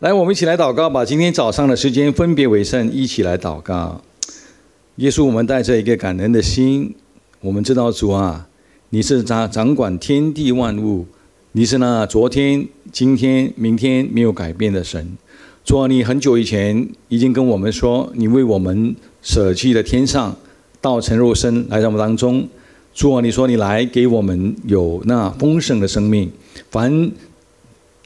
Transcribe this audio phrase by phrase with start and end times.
[0.00, 1.04] 来，我们一起来祷告吧。
[1.04, 4.00] 今天早上的时间分别为圣，一起来祷告。
[4.94, 6.94] 耶稣，我们带着一个感恩的心，
[7.40, 8.46] 我们知道主啊，
[8.90, 11.04] 你是掌掌管天地万物，
[11.50, 15.18] 你是那昨天、今天、明天没有改变的神。
[15.64, 20.36] 主啊，你很久以前已经跟我们说，你为我们舍弃了天上，
[20.80, 22.48] 道成肉身来到我们当中。
[22.94, 26.30] 主啊，你说你来给我们有那丰盛的生命，
[26.70, 27.10] 凡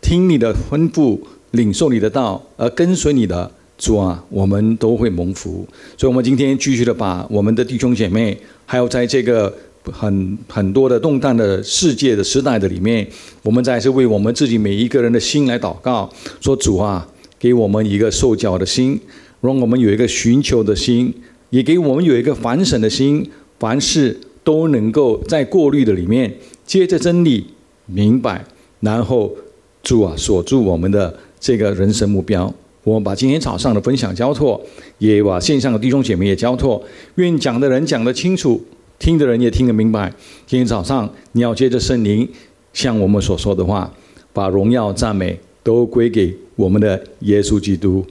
[0.00, 1.20] 听你的吩咐。
[1.52, 5.66] 领受你的道而跟随你的主啊，我们都会蒙福。
[5.96, 9.52] 所以，我们今天继续的把我们的弟兄姐妹，还有在这个
[9.84, 13.04] 很很多的动荡的世界的时代的里面，
[13.43, 16.08] 我们再是为我们自己每一个人的心来祷告，
[16.40, 17.08] 说主啊，
[17.40, 19.00] 给我们一个受教的心，
[19.40, 21.12] 让我们有一个寻求的心，
[21.50, 26.32] 也给我们有一个反省的心，凡事都能够在过滤的里面
[26.64, 27.48] 接着真理
[27.86, 28.44] 明白，
[28.79, 29.34] 然后
[29.82, 31.18] 主啊锁住我们的。
[31.42, 34.58] 这个人生目标，我们把今天早上的分享交托，
[34.98, 36.80] 也把线上的弟兄姐妹也交托。
[37.16, 38.64] 愿讲的人讲得清楚，
[39.00, 40.08] 听的人也听得明白。
[40.46, 42.28] 今天早上你要接着圣灵
[42.72, 43.92] 向我们所说的话，
[44.32, 48.06] 把荣耀赞美都归给我们的耶稣基督。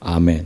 [0.00, 0.44] 阿门。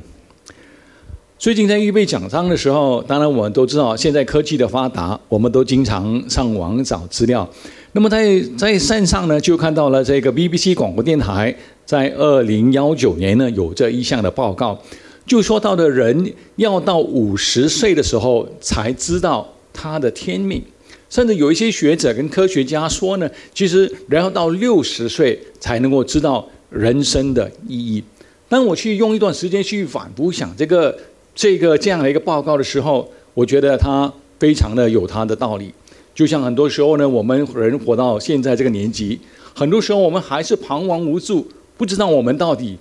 [1.41, 7.49] 最近在预备讲章的时候，当然我们都知道，现在科技的发达，我们都经常上网找资料。
[7.99, 11.53] 那么在在线上呢，就看到了这个 BBC 广播电台。
[11.85, 14.81] 在二零幺九年呢，有这一项的报告，
[15.27, 20.63] 就说到的人要到五十岁的时候才知道他的天命，
[21.11, 28.05] 甚至有一些学者跟科学家说呢，其实人要到六十岁才能够知道人生的意义。
[28.49, 30.97] 当我去用一段时间去反复想这个
[31.35, 35.73] 这个这样的一个报告的时候，我觉得它非常的有它的道理。
[36.19, 39.17] 就像很多时候呢，我们人活到现在这个年纪，
[39.55, 41.47] 很多时候我们还是彷徨无助。
[41.77, 42.77] 不知道我们到底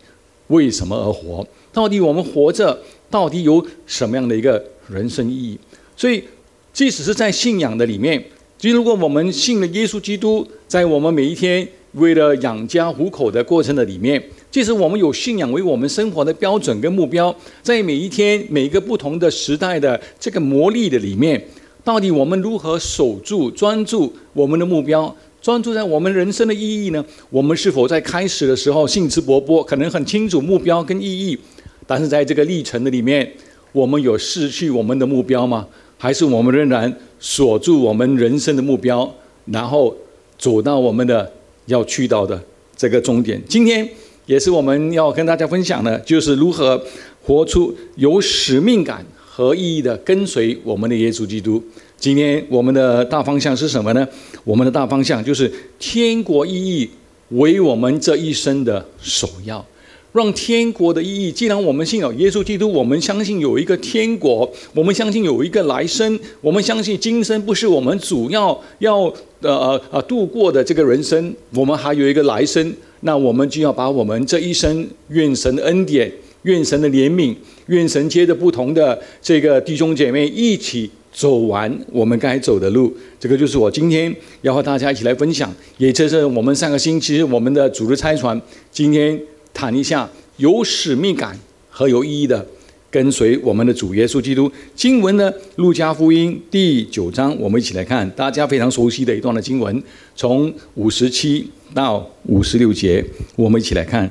[0.47, 1.47] 为什么而活？
[1.71, 2.75] 到底我们活着
[3.11, 5.59] 到底有什么样的一个人生意义？
[5.95, 6.23] 所以，
[6.73, 8.25] 即使是在信仰的里面，
[8.57, 21.39] 即如果我们信了耶稣基督，在我们每一天为了养家糊口的过程的里面，即使我们有信仰为我们生活的标准跟目标，在每一天每一个不同的时代的这个磨砺的里面，
[21.87, 25.15] 到底我们如何守住、专注我们的目标？
[25.41, 27.01] 专注在我们人生的意义呢？
[27.29, 31.39] 我们是否在开始的时候兴致勃勃，可能很清楚目标跟意义，
[31.85, 33.31] 但是在这个历程的里面，
[33.71, 35.65] 我们有失去我们的目标吗？
[35.97, 39.09] 还是我们仍然锁住我们人生的目标，
[39.45, 39.95] 然后
[40.37, 41.31] 走到我们的
[41.67, 42.43] 要去到的
[42.75, 43.41] 这个终点？
[43.47, 43.87] 今天
[44.25, 46.83] 也是我们要跟大家分享的，就是如何
[47.23, 49.05] 活出有使命感
[49.37, 51.61] 和意义的跟随我们的耶稣基督。
[51.95, 54.07] 今天我们的大方向是什么呢？
[54.43, 56.89] 我们的大方向就是天国意义
[57.29, 59.63] 为我们这一生的首要，
[60.11, 61.31] 让天国的意义。
[61.31, 69.01] 既然我们信有耶稣基督，我们相信有一个天国，我们相信有一个来生，我们相信今生不是我们主要要
[69.41, 72.73] 呃呃呃度过的这个人生，我们还有一个来生。
[73.01, 76.11] 那我们就要把我们这一生愿神恩典、
[76.47, 77.35] 愿神的怜悯、
[77.67, 80.89] 愿神接着不同的这个弟兄姐妹一起。
[81.09, 85.51] 走完我们该走的路，这个就是我今天要和大家一起来分享。
[85.79, 88.39] 也就是我们上个星期我们的组织拆船，
[88.71, 89.19] 今天
[89.51, 91.35] 谈一下有使命感
[91.71, 92.45] 和有意义的
[92.91, 94.51] 跟随我们的主耶稣基督。
[94.75, 99.81] 经文呢，《路加福音》第九章，我们一起来看大家非常熟悉的一段的经文，
[100.15, 103.03] 从五十七到五十六节，
[103.35, 104.07] 我们一起来看。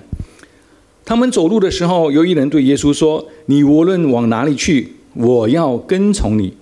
[1.07, 6.53] 他们走路的时候，有一人对耶稣说：“你无论往哪里去，我要跟从你。”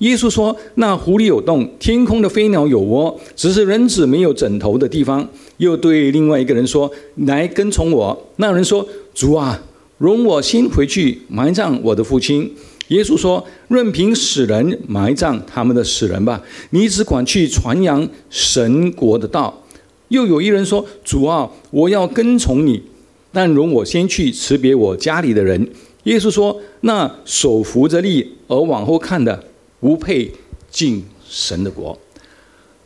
[0.00, 5.26] 耶稣说：“那湖里有洞，天空的飞鸟有窝，只是人子没有枕头的地方。”
[5.56, 6.90] 又对另外一个人说
[7.24, 9.62] ：“来跟从我。”那人说：“主啊，
[9.96, 12.52] 容我先回去埋葬我的父亲。”
[12.88, 19.62] 耶稣说：“任凭死人埋葬他们的死人吧，你只管去传扬神国的道。”
[20.08, 22.82] 又有一人说：“主啊，我要跟从你，
[23.34, 25.68] 但容我先去辞别我家里的人。”
[26.04, 29.44] 耶稣说：“那手扶着力而往后看的。”
[29.80, 30.32] 不配
[30.70, 31.98] 进神的国。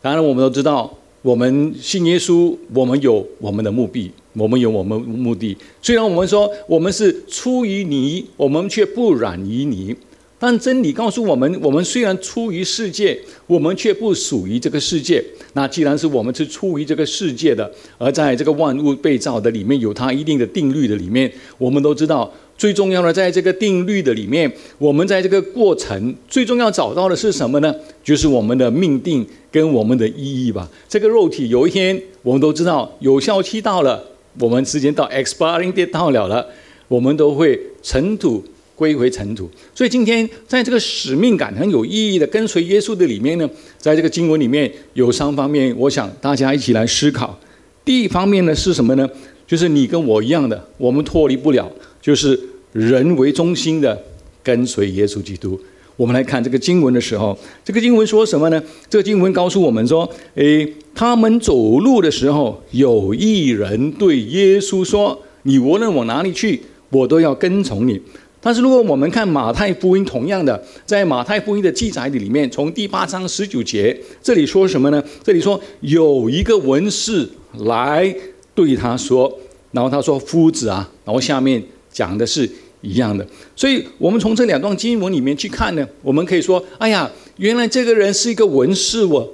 [0.02, 0.92] 当然，我们都知道，
[1.22, 5.56] 我们信耶稣，我们有我们的目的，我们有我们目的。
[5.80, 9.94] 虽然我们说我们是出于泥，我们却不染于泥。
[10.38, 15.24] 但真理告诉我们，我们虽然出于世界，我们却不属于这个世界。
[15.54, 22.32] 那既然是我们是出于这个世界的，而在这个万物被造的里面有它一定的定律的里面，我们都知道。
[22.56, 27.72] 最重要的，在这个定律的里面，我们在这个过程最重要找到的是什么呢？
[28.02, 30.68] 就是我们的命定跟我们的意义吧。
[30.88, 34.04] 这个肉体有一天，我们都知道有效期到了，
[34.40, 36.44] 我们时间到 expiring date 到了了，
[36.88, 38.42] 我们都会尘土
[38.78, 39.50] 归回尘土。
[39.74, 47.36] 所以今天在这个使命感很有意义的跟随耶稣的里面呢，在这个经文里面有三方面，我想大家一起来思考。
[47.84, 49.08] 第一方面呢是什么呢？
[49.48, 51.68] 就是你跟我一样的，我们脱离不了，
[52.00, 52.38] 就是
[52.72, 54.00] 人为中心的
[54.44, 55.58] 跟随耶稣基督。
[55.96, 58.62] 我们来看这个经文的时候，这个经文说什么呢？
[58.88, 66.60] 这个经文告诉我们说：，诶，他们走路的时候，有一人对耶稣说：“你无论往哪里去，
[66.90, 68.00] 我都要跟从你。”
[68.48, 75.04] 但是如果我们看马太福音，同样的，在马太福音的记载里面，从第八章十九节，这里说什么呢？
[75.22, 77.28] 这里说有一个文士
[77.66, 78.16] 来
[78.54, 79.30] 对他说，
[79.72, 81.62] 然后他说：“夫子啊。”然后下面
[81.92, 82.48] 讲的是。
[82.80, 89.28] 一样的，所以我们从这两段经文里面去看呢，我们可以说：哎呀，原来这个人是一个文士哦，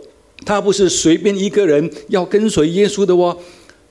[0.44, 3.37] 他不是随便一个人要跟随耶稣的哦。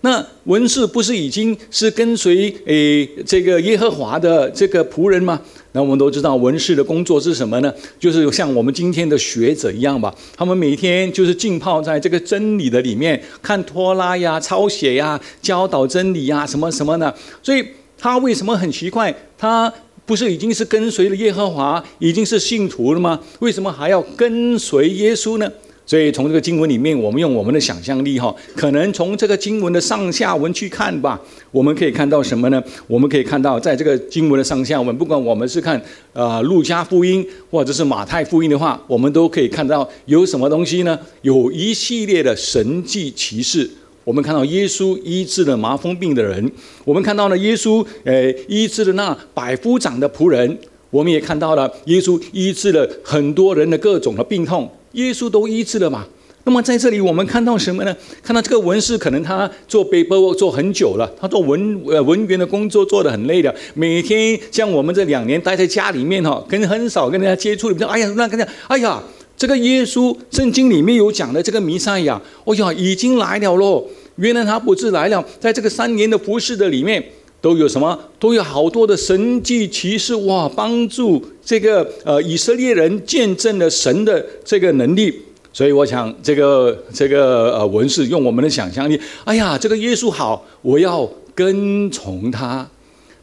[0.06, 5.42] 那文士不是已经是跟随诶这个耶和华的这个仆人吗？
[5.72, 7.74] 那我们都知道文士的工作是什么呢？
[7.98, 17.66] 就是像我们今天的学者一样吧，他们每天就是浸泡在这个真理的里面，看拖拉呀、抄写呀、教导真理呀，什么什么的，所以。
[17.96, 19.16] 他为什么很奇怪？
[19.38, 19.74] 他
[20.06, 23.18] 不是已经是跟随了耶和华，已经是信徒了吗？
[23.40, 25.50] 为什么还要跟随耶稣呢？
[25.86, 31.20] 所以从这个经文里面，我们用我们的想象力哈，可能从这个经文的上下文去看吧，
[31.52, 32.64] 我们可以看到什么呢？
[32.88, 35.80] 我们可以看到，在这个经文的上下文，不管我们是看
[36.14, 40.98] 呃路加福音或者是马太福音的话，我们都可以看到有什么东西呢？
[41.22, 43.70] 有一系列的神迹奇事。
[44.06, 46.52] 我们看到耶稣医治了麻风病的人，
[46.84, 50.58] 我们看到了耶稣呃医治了那百夫长的仆人，
[50.90, 56.06] 我们也看到了耶稣医治了很多人的各种的病痛，耶稣都医治了嘛。
[56.46, 57.96] 那么在这里我们看到什么呢？
[58.24, 69.02] 看到这个文士可能他做背包做很久了，他做文呃文员的工作做得很累的，每天像我们这两年待在家里面哈，跟很少跟人家接触，你说哎呀那跟讲哎呀。
[69.36, 73.84] 这个耶稣圣经里面有讲的这个弥赛亚，哦呀，已经来了喽！
[74.18, 77.04] 原来他不是来了，在这个三年的服饰的里面，
[77.44, 78.00] 都有什么？
[78.18, 85.14] 都有好多的神迹奇事哇，帮助这个呃以色列人见证了神的这个能力。
[85.52, 92.66] 所以我想，这个这个呃文士用我们的想象力，哎呀，这个耶稣好，我要跟从他。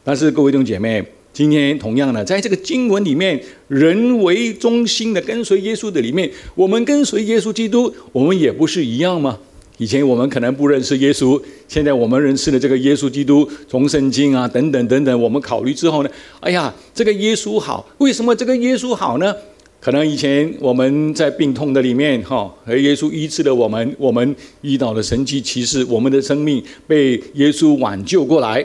[0.03, 1.03] 但是各位弟兄姐妹。
[1.33, 9.39] 今天同样的，在这个经文里面，人为中心的跟随耶稣的里面，我们跟随耶稣基督，我们也不是一样吗？
[9.81, 19.35] 以前我们可能不认识耶稣，现在我们认识了这个耶稣基督，从圣经啊等等等等，我们考虑之后呢，哎呀，这个耶稣好，为什么这个耶稣好呢？
[19.79, 28.63] 可能以前我们在病痛的里面，哈，和耶稣医治了我们，我们遇到了神奇奇事，我们的生命被耶稣挽救过来。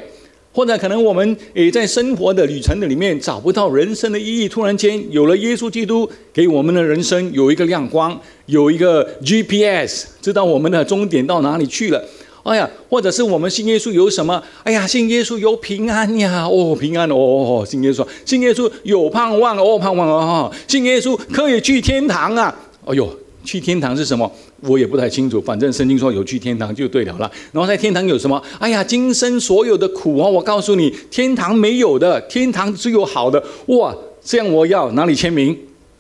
[0.57, 12.03] 或者可能我们也在生活的旅程的里面找不到人生的意义，突然间有了耶稣基督，给我们的人生有一个亮光，有一个 GPS，知道我们的终点到哪里去了。
[12.43, 14.43] 哎呀，或者是我们信耶稣有什么？
[14.63, 16.47] 哎呀，信耶稣有平安呀！
[16.47, 17.67] 哦，平安哦哦！
[17.69, 20.51] 信耶稣，信耶稣有盼望哦，盼望哦！
[20.67, 22.57] 信耶稣可以去天堂啊！
[22.87, 23.15] 哎呦。
[23.47, 24.31] 去天堂是什么？
[24.63, 25.41] 我也不太清楚。
[25.41, 27.31] 反正圣经说有去天堂就对了了。
[27.53, 28.43] 然后在天堂有什么？
[28.59, 30.29] 哎呀，今生所有的苦啊！
[30.29, 33.43] 我告诉你，天堂没有的，天堂只有好的。
[33.67, 35.57] 哇，这样我要哪里签名？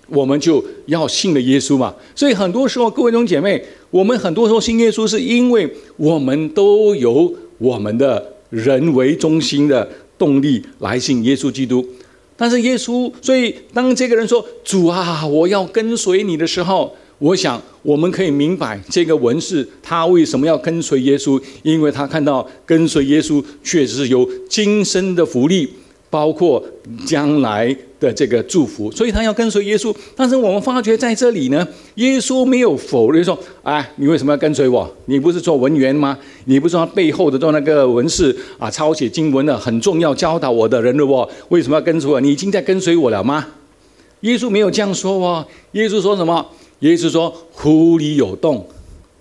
[0.08, 1.94] 我们就要信了耶稣嘛。
[2.14, 11.86] 所以很多时候，各位弟兄姐妹，我们很多时候信耶稣，是因为我们都有我们的人为中心的动力来信耶稣基督。
[12.36, 25.66] 但是耶稣，所以当这个人说：“主啊，我要跟随你的时候。”我想，我们可以明白这个文士他为什么要跟随耶稣，因为他看到跟随耶稣确实是有今生的福利，
[26.10, 26.62] 包括
[27.06, 29.94] 将来的这个祝福，所以他要跟随耶稣。
[30.14, 34.86] 但是我们发觉在这里呢，耶稣没有否认说：“哎，你为什么要跟随我？
[35.06, 36.18] 你不是做文员吗？
[36.44, 41.26] 你不是他背后的做那个文士啊，抄写经文的很重要，教导我的人了哦？
[41.48, 42.20] 为什么要跟随我？
[42.20, 43.46] 你已经在跟随我了吗？”
[44.20, 45.46] 耶稣没有这样说哦。
[45.72, 46.44] 耶稣说什么？
[46.78, 48.66] 也就是说，湖里有洞，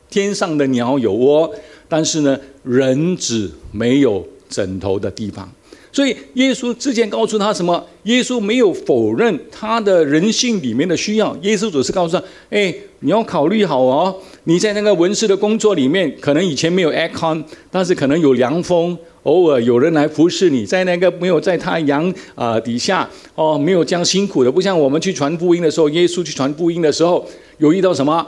[0.10, 1.54] 天上的鸟有窝，
[1.88, 5.50] 但是呢，人只没有枕头的地方。
[5.96, 7.82] 所以，耶稣之前告诉他什么？
[8.04, 11.34] 耶稣没有否认他的人性里面的需要。
[11.38, 27.26] 耶稣只是告诉他：“哎，你要考虑好哦，你在那个文士的工作里面，可能以前没有 aircon，但是可能有凉风，偶尔有人来服侍你，在那个没有在太阳啊底下哦，没有这样辛苦的，不像我们去传福音的时候，耶稣去传福音的时候。”
[27.58, 28.28] 有遇到什么？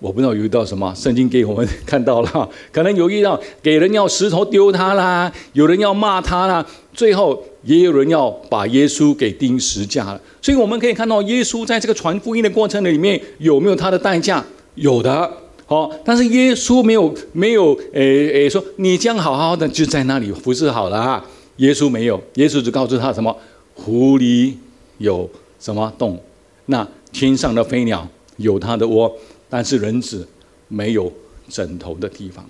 [0.00, 10.20] 我不知道有遇到什么，圣经给我们看到了， 可能有遇到给人要石头丢他啦，有人要骂他啦，最后也有人要把耶稣给钉十架了。
[10.40, 14.44] 所以我们可以看到，耶稣在这个传福音的过程里面有没有他的代价？
[14.76, 15.28] 有的，
[15.66, 21.24] 好，但是耶稣没有没有诶诶说你这样好好的就在那里服侍好了啊。
[21.56, 23.36] 耶稣没有，耶稣只告诉他什么？
[23.74, 24.52] 狐狸
[24.98, 25.28] 有
[25.58, 26.16] 什么洞？
[26.66, 29.12] 那天上的飞鸟有它的窝。
[29.48, 30.26] 但是人子
[30.68, 31.12] 没有
[31.48, 32.44] 枕头的地方，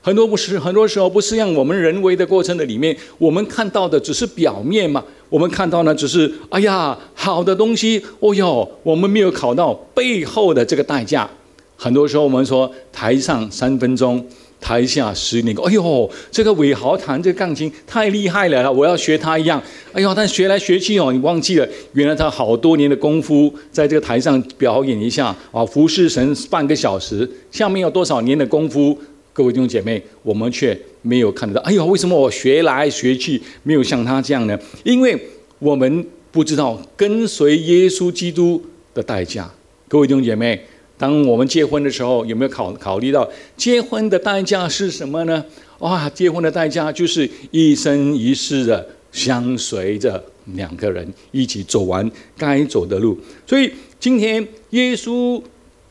[0.00, 5.04] 很多不是很多时候不是让我们人为的过程的里面，我们看到的只是表面嘛？
[5.28, 11.28] 我们看到呢，只是哎呀好的东西，哦哟，我们没有考到背后的这个代价。
[11.76, 14.24] 很多时候我们说台上三分钟。
[14.60, 19.62] 台下十年功，哎呦，这个韦豪弹这个钢琴太厉害了，我要学他一样。
[19.92, 28.98] 哎呦，但学来学去哦，你忘记了，原来他好多年的功夫，在这个台上表演一下啊，服侍神半个小时，下面有多少年的功夫？
[29.32, 31.60] 各位弟兄姐妹，我们却没有看得到。
[31.60, 34.58] 哎呦，为什么我学来学去没有像他这样呢？
[34.82, 35.16] 因为
[35.58, 38.60] 我们不知道跟随耶稣基督
[38.94, 39.48] 的代价。
[39.86, 40.60] 各位弟兄姐妹。
[40.98, 45.44] 当我们结婚的时候，有没有考考虑到结婚的代价是什么呢？
[45.78, 50.24] 哇，结婚的代价就是一生一世的相随着
[50.54, 53.18] 两个人一起走完该走的路。
[53.46, 55.42] 所以今天耶稣。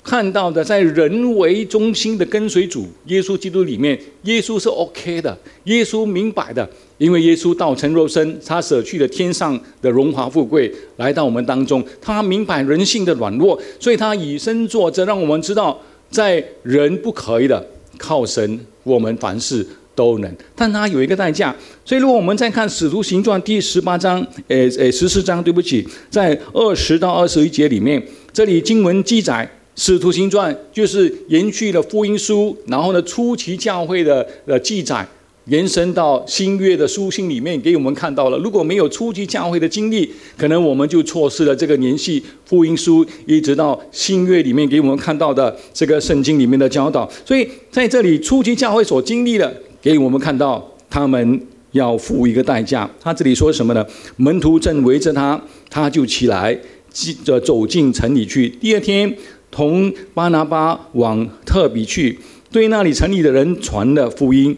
[0.05, 6.69] 看到的，在人为中心的跟随主耶稣基督里面，耶稣是 OK 的，耶稣明白的，
[6.99, 15.81] 因为耶稣道成肉身，他舍去了天上的荣华富贵，来到我们当中，他明白人性的软弱，所以他以身作则，让我们知道，
[16.11, 17.65] 在人不可以的，
[17.97, 20.31] 靠神，我们凡事都能。
[20.55, 29.49] 但他有一个代价，所以如果我们再看使徒行传第十八章，诶诶十四章，对不起，在二十到二十一节里面，这里经文记载。
[29.75, 35.05] 使徒行传就是延续了福音书，然后呢，初期教会的呃记载，
[35.47, 38.37] 延伸到新约的书信里面，给我们看到了。
[38.37, 47.09] 如果没有初期教会的经历，可能我们就错失了这个联系福音书，一直到新约里面给我们看到的这个圣经里面的教导。
[47.25, 51.41] 所以在这里，初期教会所经历的，给我们看到他们
[51.73, 52.89] 要付一个代价。
[53.01, 53.85] 他这里说什么呢？
[54.15, 55.39] 门徒正围着他，
[55.69, 56.57] 他就起来，
[56.89, 58.47] 记着走进城里去。
[58.47, 59.13] 第二天。
[59.55, 62.19] 同巴拿巴往特比去，
[62.51, 64.57] 对那里城里的人传了福音，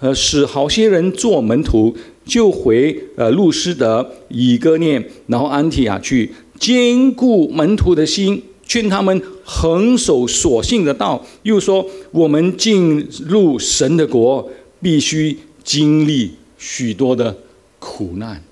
[0.00, 1.94] 呃，使好些人做门徒，
[2.24, 11.22] 就回呃路斯德、以哥念，然后安提亚去，兼顾门徒的心，劝他们恒守所信的道。
[11.42, 17.36] 又说，我们进入神的国，必须经历许多的
[17.78, 18.42] 苦难。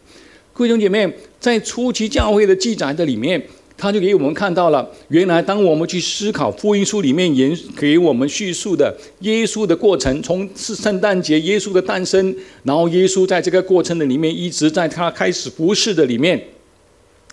[0.52, 3.42] 各位兄姐妹，在初期教会的记载的里面。
[3.78, 16.42] 他就给我们看到了，原来当我们去思考福音书里面言给我们叙述的耶稣的过程，从是圣诞节耶稣的诞生，然后耶稣在这个过程的里面，一直在他开始服侍的里面，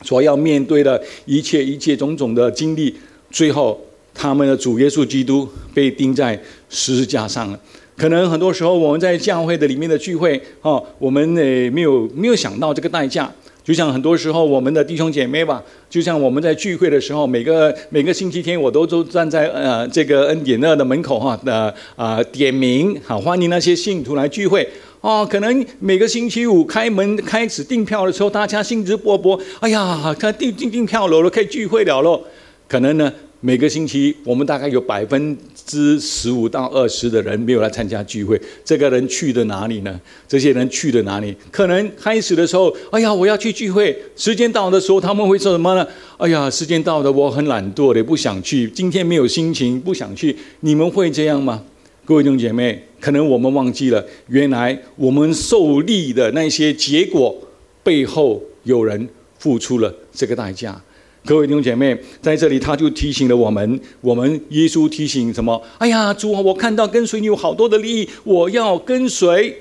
[0.03, 2.95] 所要面对的一切一切种种的经历，
[3.31, 3.83] 最后
[4.13, 7.59] 他们的主耶稣基督被钉在十字架上了。
[7.97, 13.33] 可能很多时候我们在教会的里面的聚会，哦，我们呃没有没有想到这个代价。
[13.65, 24.69] 就像很多时候我们的弟兄姐妹吧，就像我们在聚会的时候，每个每个星期天我都都站在呃这个恩典乐的门口哈的啊点名好欢迎那些信徒来聚会
[25.01, 25.27] 哦。
[25.27, 32.24] 可能每个星期五开门开始订票的时候，大家兴致勃勃，哎呀，他订订订票了了，可以聚会了咯。
[32.67, 33.12] 可能呢。
[33.41, 38.39] 每个星期，我们大概有百分之十五到二十的人没有来参加聚会。
[38.63, 39.99] 这个人去的哪里呢？
[40.27, 41.35] 这些人去的哪里？
[41.51, 43.95] 可能开始的时候，哎呀，我要去聚会。
[44.15, 45.87] 时间到的时候，他们会说什么呢？
[46.17, 48.67] 哎呀，时间到了，我很懒惰的，不想去。
[48.69, 50.35] 今天没有心情，不想去。
[50.61, 51.63] 你们会这样吗？
[52.03, 57.35] 各位弟兄姐妹，可能我们忘记了，原来我们受力的那些结果
[57.83, 60.81] 背后，有人付出了这个代价。
[61.25, 65.60] 各位弟兄姐妹，在这里他就提醒了我们：我们耶稣提醒什么？
[65.79, 69.58] 哎呀，主啊，我看到跟随你有好多的利益，我要跟随。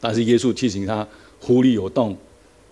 [0.00, 1.08] 但是耶稣提醒他：
[1.40, 2.14] 狐狸有洞，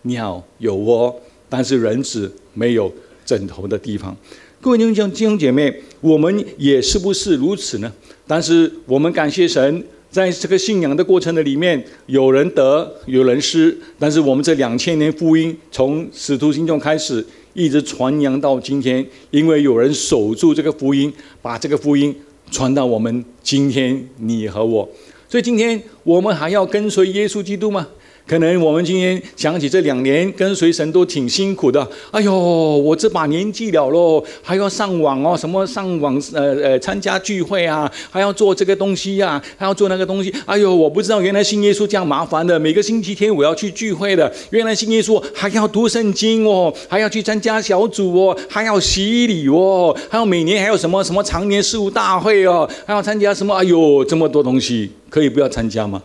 [0.03, 2.93] 鸟有窝，但是人子没有
[3.25, 4.15] 枕头的地方。
[4.61, 7.91] 各位兄弟兄姐妹，我们也是不是如此呢？
[8.27, 13.75] 但是我们感谢神，在这个信仰的过程的里面，有人得，有人失。
[13.99, 17.27] 但是我们这两千年福音，从使徒行传开始。
[17.57, 21.11] 一直传扬到今天，因为有人守住这个福音，
[21.41, 22.15] 把这个福音
[22.51, 24.87] 传到我们今天你和我。
[25.27, 27.89] 所以今天我们还要跟随耶稣基督吗？
[28.27, 31.87] 可能我们今天想起这两年跟随神都挺辛苦的。
[32.11, 40.35] 哎呦，我这把年纪了喽，还要上网哦，什么上网呃呃参加聚会啊，还要做这个东西呀，还要做那个东西。
[40.45, 42.59] 哎呦，我不知道原来信耶稣这样麻烦的。
[42.59, 53.55] 每个星期天我要去聚会的，原来信耶稣还要读圣经哦，还要去参加小组哦，还要洗礼哦，还要每年还有什么什么常年事务大会哦，还要参加什么？
[53.55, 56.03] 哎呦，这么多东西，可以不要参加吗？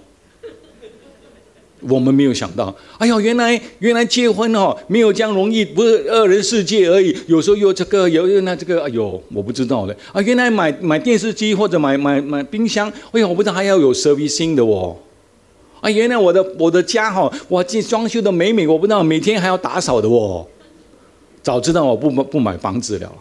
[1.82, 7.16] 我们没有想到，哎呦，原来原来结婚哦，没有这样容易，不是二人世界而已。
[7.28, 10.22] 有时候又这个，有又那这个，哎呦，我不知道的啊。
[10.22, 14.96] 原来买买电视机或者买买买冰箱，哎呦，我不知道还要有 service 的哦。
[15.82, 20.46] 啊，原来我的我的家哈，哇，这装修的美美，我不知道每天还要打扫的哦。
[21.42, 23.12] 早知道我不不买房子了。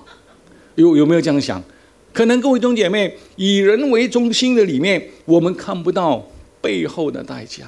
[0.75, 1.62] 有有没有这样想？
[2.12, 6.29] 可能各位兄姐妹，以人为中心的里面，我们看不到
[6.61, 7.64] 背后的代价。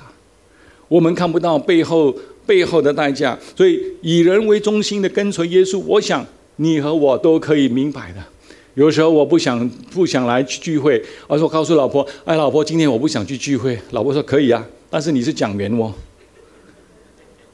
[0.93, 6.23] 我们看不到背后背后的代价，所以以人为中心的跟随耶稣，我想
[6.57, 8.23] 你和我都可以明白的。
[8.75, 15.95] 有时候我不想不想来去聚会，而是我告诉老婆：“哎，老婆，今天我不想去聚会。”老婆说：“可以啊，但是你是讲员哦。”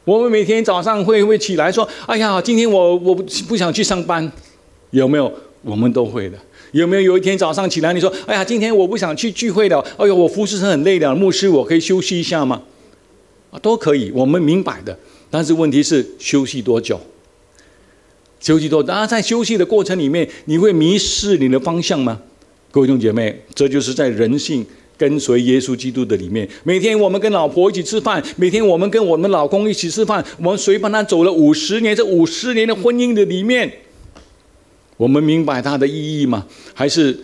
[0.05, 4.33] 我们每天早上会会起来说：“哎呀，今天我我不不想去上班。”
[4.91, 5.33] 有没有？
[5.63, 6.37] 我们都会的。
[6.73, 12.63] 有没有有一天早上起来你说：“哎呀，今天我不想去聚会了。”哎呦，我服侍是很累的，牧师，我可以休息一下吗？
[13.61, 14.99] 都可以，我们明白的。
[15.31, 16.99] 但是问题是休息多久？
[18.41, 22.21] 休息多，当然在休息的过程里面，你会迷失你的方向吗？
[22.71, 24.65] 各位兄姐妹，这就是在人性
[24.97, 26.49] 跟随耶稣基督的里面。
[26.63, 33.71] 每天我们跟老婆一起吃饭，每天我们跟我们老公一起吃饭，我们随伴他走了五十年，这五十年的婚姻的里面，
[34.97, 36.47] 我们明白它的意义吗？
[36.73, 37.19] 还是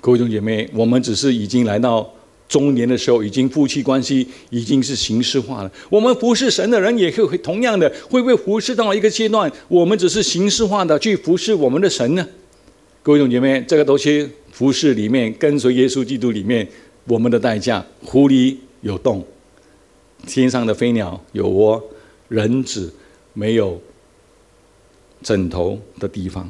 [0.00, 2.08] 各位兄姐妹，我们只是已经来到？
[2.48, 5.72] 中年的时候，已经夫妻关系已经是形式化了。
[5.90, 12.26] 我们服侍神的人也会同样的，会不会服侍到一个阶段，我们只是形式化的去服侍我们的神呢？
[13.02, 16.66] 各位弟兄姐妹，这个东西服侍里面跟随耶稣基督里面，
[17.06, 19.24] 我们的代价，狐狸有洞，
[20.26, 21.82] 天上的飞鸟有窝，
[22.28, 22.94] 人子
[23.32, 23.80] 没有
[25.22, 26.48] 枕头的地方。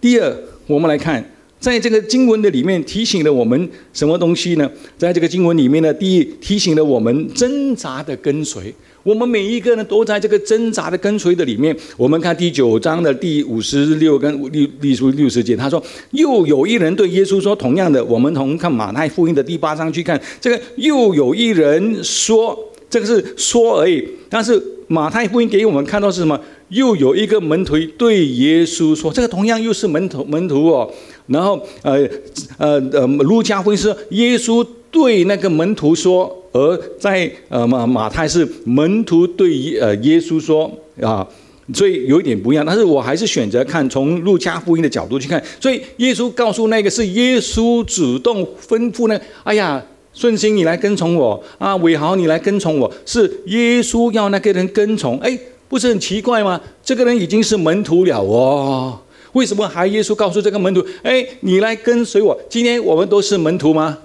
[0.00, 1.37] 第二，我们来看。
[1.60, 4.70] 在这个经文的里面提醒了我们什么东西呢？
[4.96, 8.72] 在这个经文里面呢，第一提醒了我们挣扎的跟随。
[9.02, 11.74] 我们每一个人都在这个挣扎的跟随的里面。
[11.96, 22.58] 我们看第九章的第五十六跟六六十六十节，他说：“又有一人对耶稣说，同样的，我们从看马太福音的第八章去看，这个又有一人说，
[22.90, 24.06] 这个是说而已。
[24.28, 26.38] 但是马太福音给我们看到是什么？
[26.70, 30.90] 又有一个门徒对耶稣说，这个同样又是门徒门徒哦。”
[31.28, 32.08] 然后，呃，
[32.56, 40.70] 呃，呃，路加福音是耶稣对那个门徒说，而在呃马马太是门徒对呃耶稣说
[41.02, 41.26] 啊，
[41.74, 42.64] 所以有一点不一样。
[42.64, 45.42] 但是我还是选择看从路加福音的角度去看。
[45.60, 49.84] 所以耶稣告诉那个是耶稣主动吩咐呢，哎呀，
[50.18, 55.16] 顺心你来跟从我啊，伟豪你来跟从我，是耶稣要那个人跟从。
[55.20, 56.60] 哎，不是很奇怪吗？
[56.82, 58.98] 这个人已经是门徒了哦。
[59.34, 63.96] 为什么还耶稣告诉这个门徒：“哎，你来跟随我。”今天我们都是门徒吗？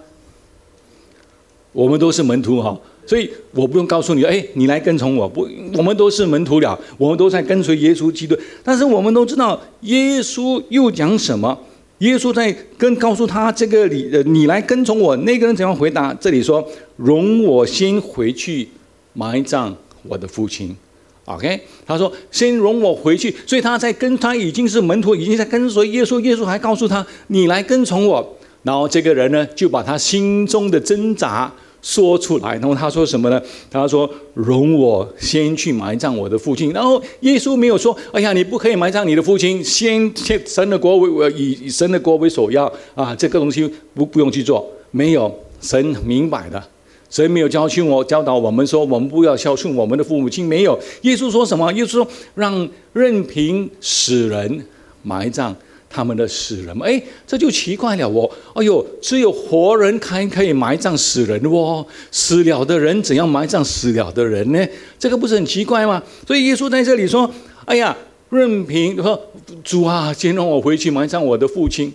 [1.71, 8.37] 我们都是门徒哈，所以我不用告诉你：“哎，你来跟从我。”不，我们都是门徒了，我们都在跟随耶稣基督。
[8.63, 11.57] 但是我们都知道，耶稣又讲什么？
[12.03, 16.13] 耶稣在跟告诉他这个你：“，你来跟从我。”那个人怎样回答？
[16.15, 18.67] 这里说：“容我先回去
[19.13, 20.75] 埋葬我的父亲。”
[21.23, 26.19] OK，他说：“先容我回去。”所以他在跟他已经是门徒，已经在跟随耶稣。
[26.19, 31.49] 耶稣还告诉他：“你来跟从我。”然后这个人呢，就把他心中的挣扎
[31.83, 32.53] 说出来。
[32.53, 33.39] 然后他说什么呢？
[33.69, 42.65] 他说：“容我先去埋葬我的父亲。”然后耶稣没有说：“哎呀，你不可以埋葬你的父亲，先先神的国为以以神的国为首要
[42.95, 43.13] 啊！
[43.13, 46.63] 这个东西不不用去做。”没有，神明白的。
[47.09, 50.47] 谁没有教训我、教导我们说，我们不要孝顺我们的父母亲？
[50.47, 50.79] 没有。
[51.01, 51.71] 耶稣说什么？
[51.73, 54.65] 耶稣说：“让任凭死人
[55.03, 55.55] 埋葬
[55.93, 58.29] 他们的死人。”哎，这就奇怪了哦。
[58.55, 61.85] 哎呦，只有活人才可以埋葬死人哦。
[62.11, 64.67] 死了的人怎样埋葬死了的人呢？
[64.97, 66.01] 这个不是很奇怪吗？
[66.25, 67.29] 所以耶稣在这里说
[67.65, 67.95] ：“哎呀，
[68.29, 69.19] 任凭说
[69.63, 71.93] 主啊，先让我回去埋葬我的父亲。”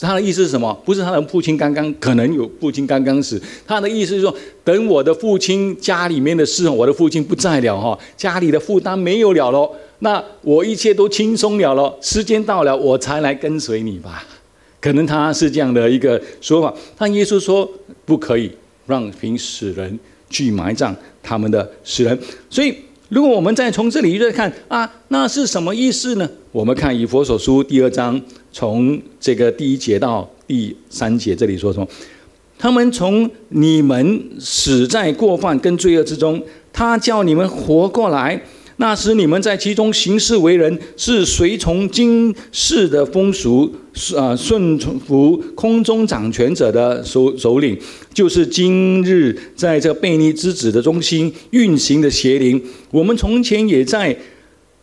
[0.00, 0.72] 他的意思是什么？
[0.84, 14.24] 不是他的父亲刚刚可能有父亲刚刚死，他的意思是说，等我的父亲家里面的事，我的父亲不在了哈，家里的负担没有了喽，那我一切都轻松了喽，时间到了我才来跟随你吧。
[14.80, 17.70] 可能他是这样的一个说法，但耶稣说
[18.06, 18.50] 不可以，
[18.86, 19.98] 让凭死人
[20.30, 22.18] 去埋葬他们的死人。
[22.48, 22.74] 所以，
[23.10, 26.26] 如果我们再从这里再看啊，那是什么意思呢？
[26.50, 28.18] 我们看以佛所书第二章，
[28.52, 31.86] 从这个第一节到第三节，这里说什么？
[32.58, 38.42] 他们从你们死在过犯跟罪恶之中，他叫你们活过来。
[38.76, 43.72] 那时你们在其中行事为人，是随从今世的风俗，
[44.16, 47.78] 啊，顺服空中掌权者的首首领，
[48.12, 52.62] 就是今日在这悖逆之子的中心运行的邪灵。
[52.90, 54.16] 我们从前也在。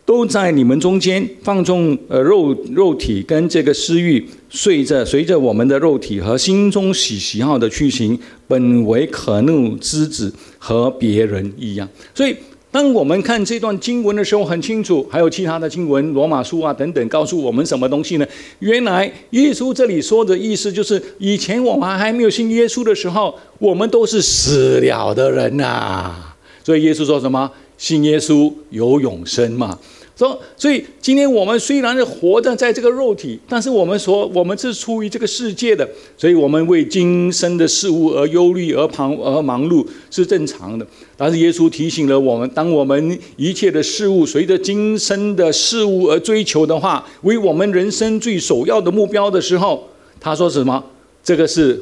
[0.08, 8.17] 都在你们中间放纵呃肉肉体跟这个私欲，随着随着我们的肉体和心中喜喜好的去行，
[8.48, 11.86] 本为可怒之子，和别人一样。
[12.15, 12.34] 所以，
[12.72, 18.26] 当我们看这段经文的时候，很清楚，还有其他的经文，罗马书啊等等，告诉我们什么东西呢？
[18.60, 26.15] 原来耶稣这里说的意思就是，以前我们还没有信耶稣的时候，我们都是死了的人呐。
[26.63, 27.52] 所以耶稣说什么？
[27.78, 29.78] 信耶稣有永生嘛？
[30.17, 40.86] 说，所以今天我们虽然是活着在这个肉体，但是我们说我们是出于这个世界的，所以我们为今生的事物而忧虑、而忙而忙碌是正常的。
[41.15, 49.88] 但是耶稣提醒了我们，当我们一切的事物随着今生的事物而追求的话，为我们人生最首要的目标的时候，
[50.19, 50.84] 他说什么？
[51.23, 51.80] 这个是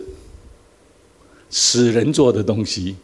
[1.50, 2.96] 死人做的东西。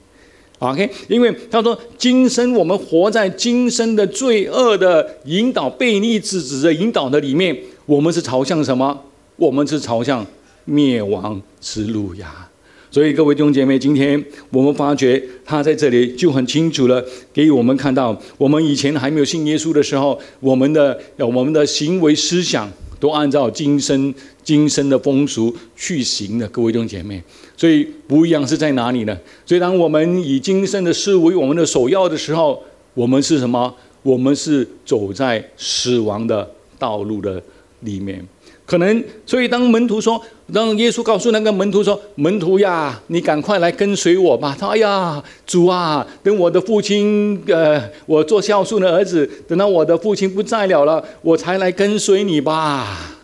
[0.61, 8.95] OK，因为他说，今生我们活在今生的罪恶的引导、悖逆之子的引导的里面，我们是朝向什么？
[9.37, 10.23] 我们是朝向
[10.65, 12.47] 灭亡之路呀。
[12.91, 24.13] 所以各位弟兄姐妹，今天我们发觉他在这里就很清楚了，给我们看到，我们以前还没有信耶稣的时候，我们的我们的行为思想都按照今生。
[24.43, 27.21] 今生的风俗去行的，各位弟兄姐妹，
[27.55, 29.15] 所以不一样是在哪里呢？
[29.45, 32.61] 所以当我们以今生的事为我们的首要的时候，
[32.95, 33.71] 我们是什么？
[34.01, 36.49] 我们是走在死亡的
[36.79, 37.41] 道路的
[37.81, 38.27] 里面。
[38.71, 53.17] 可能，所以当门徒说，当耶稣告诉那个门徒说：“门徒呀，你赶快来跟随我吧。”他：“哎呀，主啊，等我的父亲，呃，我做孝顺的儿子，等到我的父亲不在了了，我才来跟随你吧。”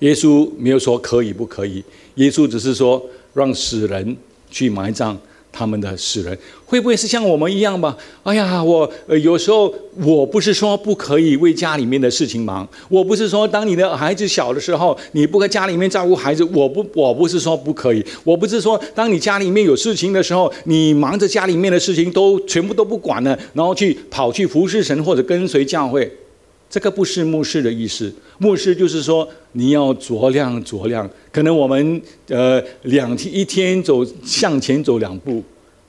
[0.00, 4.16] 耶稣没有说可以不可以，耶稣只是说让死人
[4.50, 5.18] 去埋葬
[5.58, 7.96] 他们的死人，会不会是像我们一样吧？
[8.22, 8.88] 哎呀，我
[9.20, 26.08] 有时候我不是说不可以为家里面的事情忙，我不是说当你的孩子小的时候你不在家里面照顾孩子，我不我不是说不可以，我不是说当你家里面有事情的时候，你忙着家里面的事情都全部都不管了，然后去跑去服侍神或者跟随教会。
[26.70, 35.42] 这个不是牧师的意思，牧师就是说你要酌量酌量，可能我们呃两天一天走向前走两步，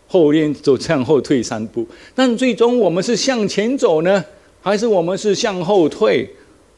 [0.08, 4.24] 后天走向后退三步，但最终我们是向前走呢，
[4.62, 6.28] 还是我们是向后退？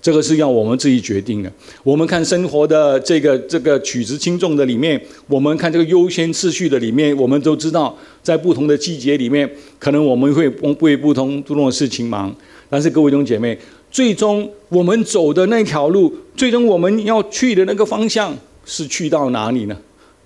[0.02, 1.54] 这个是要我们自己决定的。
[1.84, 12.36] 我们看生活的这个这个取值轻重的里面，我们看这个优先次序的里面，我们都知道，在不同的季节里面，可能我们会为不同不同的事情忙。
[12.68, 13.56] 但是各位弟兄姐妹。
[13.92, 19.78] 最终我们走的那条路，最终我们要去的那个方向是去到哪里呢？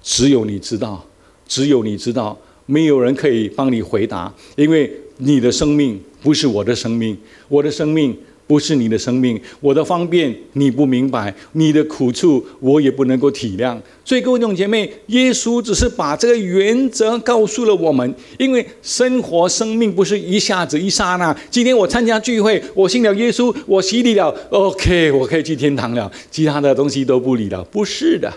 [0.04, 1.04] 只有你知道，
[1.48, 7.18] 只有你知道，没有人可以帮你回答，因为你的生命不是我的生命，
[7.50, 8.16] 我的生命。
[8.48, 13.76] 不是你的生命，我的方便你不明白，你的苦处我也不能够体谅。
[14.04, 21.36] 所以各位弟兄姐妹，耶稣只是把这个原则告诉了我们，因为生活生命不是一下子一刹那。
[21.50, 27.64] 今天我参加聚会，我信了耶稣，我洗礼了，OK，我可以去天堂了，其他的东西都不理了。
[27.64, 28.32] 不是的，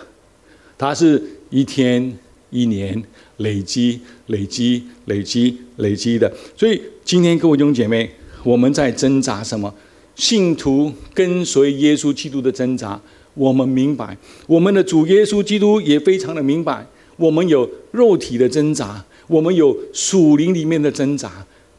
[0.78, 2.16] 它是一天
[2.48, 3.02] 一年
[3.36, 6.32] 累积、累积、累积、累积的。
[6.56, 8.10] 所以今天各位弟兄姐妹，
[8.42, 9.74] 我们在挣扎什么？
[10.18, 13.00] 信徒跟随耶稣基督的挣扎，
[13.34, 14.08] 我们明白；
[14.48, 16.84] 我们的主耶稣基督也非常的明白。
[17.16, 21.30] 我们有肉体的挣扎，我们有属灵里面的挣扎。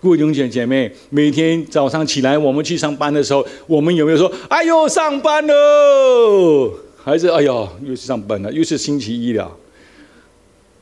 [0.01, 6.73] 各位弟兄姐妹，每天早上起来，我们去上班的时候，我们有没有说：“哎呦，上班喽！”
[7.03, 9.53] 还是“哎呦，又是上班了，又是星期一了。”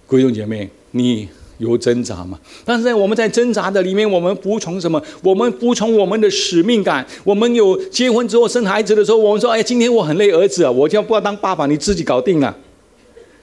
[0.05, 1.27] 各位弟兄姐妹，你。
[1.57, 2.39] 有挣扎嘛？
[2.63, 5.01] 但是在我们在挣扎的里面，我们服从什么？
[5.23, 7.05] 我们服从我们的使命感。
[7.23, 12.55] 我们有结婚之后生孩子的时候，我们说：“哎，今天我很累，儿子啊，我就不要当爸爸，你自己搞定了，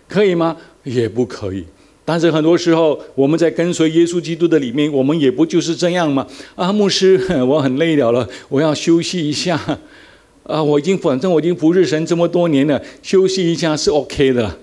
[0.09, 1.65] 可以吗？”也不可以。
[2.05, 6.27] 但是很多时候，我们在跟随耶稣基督的里面，我们也不就是这样吗？
[6.55, 9.59] 啊，牧师， 我很累了了，我要休息一下。
[10.45, 14.59] 啊，我已经反正我已经服侍神这么多年了，休息一下是 OK 的。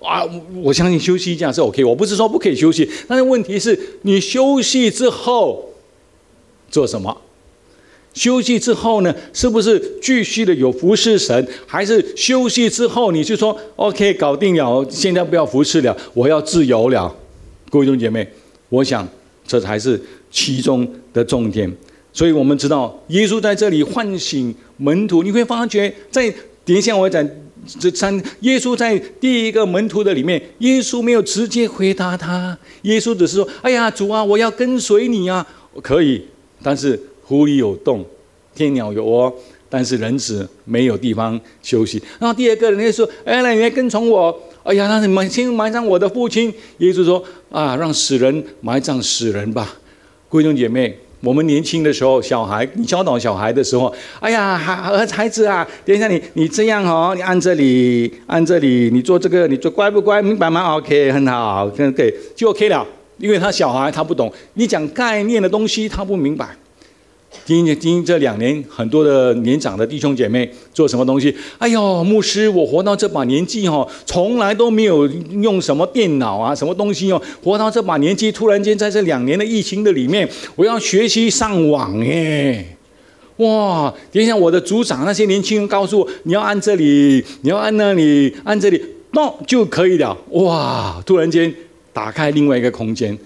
[0.00, 0.22] 啊，
[0.62, 1.84] 我相信休息这样是 OK。
[1.84, 5.72] 我不是说不可以休息，但是问题是你休息之后
[6.70, 7.16] 做什么？
[8.12, 11.46] 休息之后呢，是不是继续的有服侍神？
[11.64, 17.14] 还是休息之后你就说 OK 搞定了，现在不要服侍了，我要自由了？
[17.70, 18.26] 各位弟兄姐妹，
[18.68, 19.08] 我想
[19.46, 21.72] 这才是其中的重点。
[22.12, 26.28] 所以我们知道，耶稣在这里唤醒门徒，你会发觉在
[26.64, 27.24] 等一下我讲
[27.78, 35.46] 这三，耶稣在第一个门徒的里面，耶稣没有直接回答他，耶稣只是说：“哎呀，主啊，我要跟随你啊，
[35.82, 36.24] 可以。”
[36.62, 38.04] 但是湖里有洞，
[38.54, 39.32] 天鸟有窝，
[39.68, 42.02] 但是人子没有地方休息。
[42.18, 46.52] 然后第二个人就说：“哎，来，你来跟从我。”哎呀，那你们先埋葬我的父亲。
[46.78, 49.78] 耶稣说：“啊，让死人埋葬死人吧。”
[50.30, 50.98] 弟兄姐妹。
[51.22, 60.22] 我们年轻的时候，小孩，你教导小孩的时候，哎呀，孩孩子啊，等一下你你这样哦，你按这里，按这里，你做这个，你做乖不乖？
[60.22, 62.86] 明白吗？OK，很好，可以就 OK 了。
[63.18, 66.48] 因为他小孩他不懂，你讲概念的东西他不明白。
[67.44, 71.34] 今今这两年，很多的年长的弟兄姐妹做什么东西？
[71.58, 77.20] 哎呦，牧师，我活到这把年纪哈，从来都没有用什么电脑啊，什么东西哦。
[77.42, 82.76] 活到这把年纪，突然间在这两年的疫情的里面，我要学习上网耶！
[83.36, 88.80] 哇，等一下，我的组长那些年轻人告诉我，你要按这里，你要按那里，按这里
[89.12, 90.16] ，，no 就可以了。
[90.30, 91.52] 哇，突然间
[91.92, 93.16] 打开另外一个空间。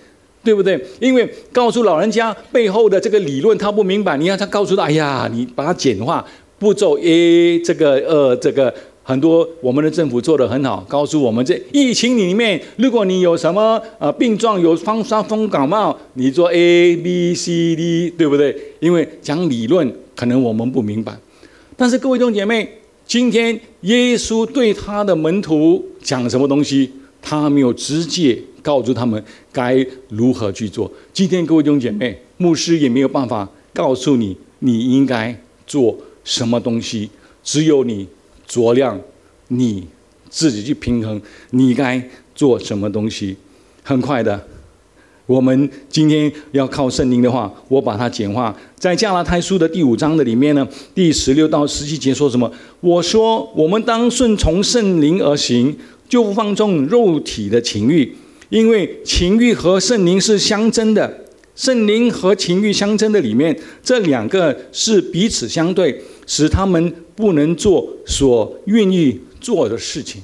[0.44, 0.78] 对不对？
[1.00, 6.24] 因为告诉老人家背后的这个理论他不明白，你要他告诉他，哎呀，你把它简化
[6.58, 18.56] 步骤 A 这个呃这个很多我们的政府做的很好，告诉我们这疫情里面，如果你有什么呃病状，有风伤风感冒，你做 A B C D，对不对？
[18.80, 21.12] 因为讲理论可能我们不明白，
[21.76, 22.68] 但是各位弟兄姐妹，
[23.06, 28.38] 今天耶稣对他的门徒讲什么东西，他没有直接。
[28.64, 29.22] 告诉他们
[29.52, 30.90] 该如何去做。
[31.12, 37.10] 今天各位弟兄姐妹，牧师也没有办法告诉你你应该做什么东西，
[37.42, 38.08] 只有你
[38.48, 38.98] 酌量
[39.48, 39.86] 你
[40.30, 43.36] 自己去平衡，你该做什么东西。
[43.82, 44.48] 很快的，
[45.26, 52.50] 我们今天要靠圣灵的话，我把它简化在加拉太书的第五章的里面呢，第十六到十七节说什么？
[52.80, 55.76] 我说我们当顺从圣灵而行，
[56.08, 58.16] 就不放纵肉体的情欲。
[58.54, 61.12] 因为情欲和圣灵是相争的，
[61.56, 70.22] 圣灵和情欲相争的里面，这两个是彼此相对，使他们不能做所愿意做的事情。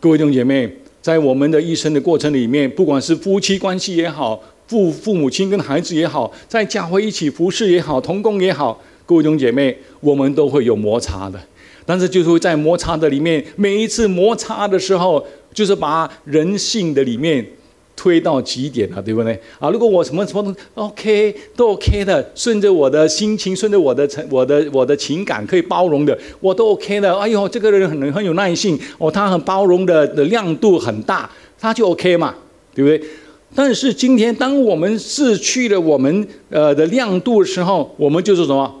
[0.00, 0.68] 各位弟兄姐妹，
[1.00, 11.38] 在我们的一生的过程里面，不管是夫妻关系也好，父父母亲跟孩子也好，在教会一起服侍也好，同工也好，各位弟兄姐妹，我们都会有摩擦的。
[11.86, 15.24] 但是就是在摩擦的里面，每一次摩擦的时候。
[15.54, 17.46] 就是把人性的里面
[17.94, 19.38] 推到极点了，对不对？
[19.58, 27.14] 啊，如果我什么什么 OK 都 OK 的，顺着我的心情，顺着我的我的我的情感可以包容的，我都 OK 的。
[27.18, 32.34] 哎呦，这个人很很有耐性哦，他很包容的的亮度很大，他就 OK 嘛，
[32.74, 33.06] 对不对？
[33.54, 38.74] 但是今天当我们失去了我们呃的亮度的时候，我们就是什么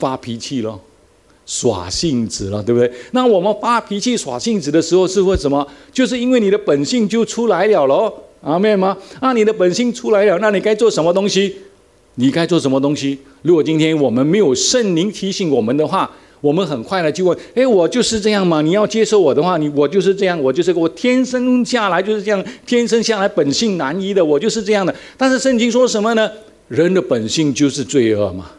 [0.00, 0.76] 发脾气了。
[1.52, 2.88] 耍性子了，对不对？
[3.10, 5.66] 那我们发脾气、耍性子的时候是为什么？
[5.92, 8.96] 就是因为你的本性就出来了喽，阿妹吗？
[9.18, 11.56] 啊，你的本性出来了，那你该做什么东西？
[12.14, 13.18] 你该做什么东西？
[13.42, 16.08] 如果今天我们没有圣灵提醒我们的话，
[16.40, 18.62] 我们很快的就问：哎，我就是这样嘛？
[18.62, 24.94] 你要接受我的话，你我就是这样，我就是我天生下来就是这样，天生下来本性难移的，我就是这样的。
[25.16, 26.30] 但是圣经说什么呢？
[26.68, 28.52] 人的本性就是罪恶嘛。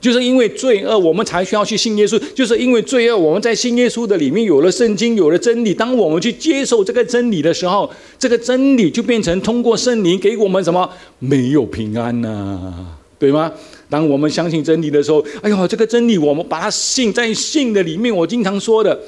[0.00, 2.18] 就是因为罪恶，我们才需要去信耶稣。
[2.34, 5.74] 就是因为罪恶，我们在信耶稣的里面有了圣经，有了真理。
[5.74, 10.88] 当我们去接受这个真理的时候，这个真理就变成通过圣灵给我们什么？
[11.18, 12.72] 没有平安呐，
[13.18, 13.52] 对吗？
[13.90, 18.14] 当我们相信真理的时候，哎呦，这个真理我们把它信在信的里面。
[18.14, 18.98] 我经常说的，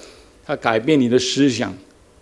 [0.44, 1.74] 它改变你的思想，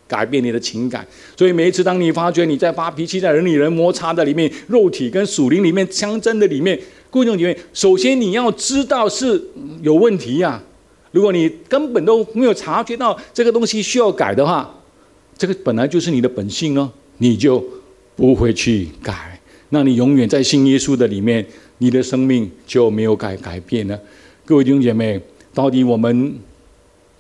[0.07, 1.05] 改变你的情感。
[1.37, 6.79] 所以每一次当你发觉你在发脾气，在人与人摩擦的里面，肉体跟属灵里面相争的里面。
[7.11, 9.43] 各位弟兄姐妹，首先你要知道是
[9.83, 10.63] 有问题呀。
[11.11, 14.73] 如果你根本都没有察觉到这个东西需要改的话，
[15.37, 17.63] 这个本来就是你的本性哦，你就
[18.15, 19.41] 不会去改。
[19.71, 21.45] 那你永远在信耶稣的里面，
[21.79, 24.01] 你的生命就没有改改变了。
[24.45, 25.21] 各位弟兄姐妹，
[25.53, 26.39] 到底我们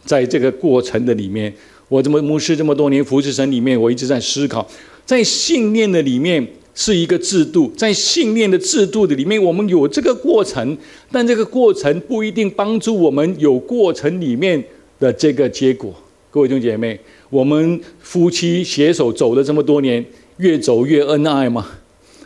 [0.04, 1.52] 在这个过程的里面，
[1.88, 4.64] 我这么牧师这么多年服侍神里面，我一直在思考，
[5.04, 6.46] 在信念的里面。
[6.74, 10.76] 是一个制度，在信念的制度的里面，我们有这个过程，
[11.10, 14.62] 但这个过程不一定帮助我们有过程里面
[14.98, 15.92] 的这个结果。
[16.30, 20.04] 各位弟兄姐妹，我们夫妻携手走了这么多年，
[20.36, 21.66] 越走越恩爱吗？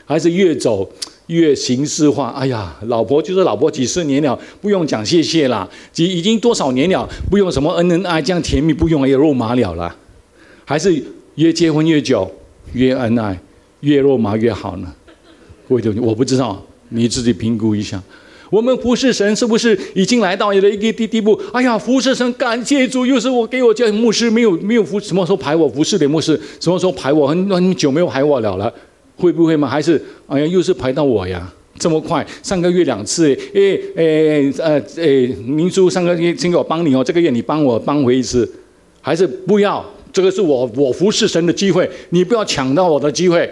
[0.05, 0.93] 还是越走
[1.29, 2.29] 越形式化？
[2.29, 5.67] 哎呀，老婆就是老婆，几十年了，不用讲谢谢啦。
[5.91, 9.97] 几已经多少年了，不用什么恩恩爱这样甜蜜，不用也肉麻了啦。
[10.67, 11.03] 还是
[11.37, 12.31] 越结婚越久，
[12.75, 13.41] 越恩爱，
[13.85, 14.93] 越肉麻越好呢？
[15.69, 18.03] 各位弟兄，我不知道，你自己评估一下。
[18.51, 21.39] 我们服侍神是不是已经来到了一个地地步？
[21.53, 23.05] 哎呀，服侍神，感谢主！
[23.05, 26.39] 又是我给我叫牧师，没有没有服，什么时候排我服侍的牧师？
[26.61, 27.27] 什么时候排我？
[27.27, 28.73] 很很久没有排我了了，
[29.17, 29.69] 会不会吗？
[29.69, 31.53] 还是哎呀，又是排到我呀？
[31.79, 38.49] 这么快，上个月两次，诶诶呃诶，明叔上个月请我帮你哦，这个月你帮我帮回一次，
[39.01, 39.85] 还是不要？
[40.13, 43.51] 这个是我我服侍神的机会，你不要抢到我的机会，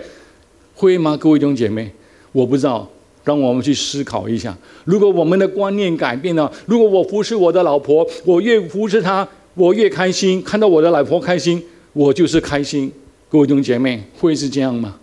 [0.82, 1.16] 会吗？
[1.16, 1.88] 各位弟兄姐妹，
[2.32, 2.90] 我不知道。
[3.22, 4.52] 让我们去思考一下：
[4.84, 10.42] 如果我们的观念改变了，如果我服侍我的老婆，我越服侍她，我越开心。
[10.42, 12.90] 看到我的老婆开心，我就是开心。
[13.28, 14.96] 各位弟兄姐妹，会是这样吗？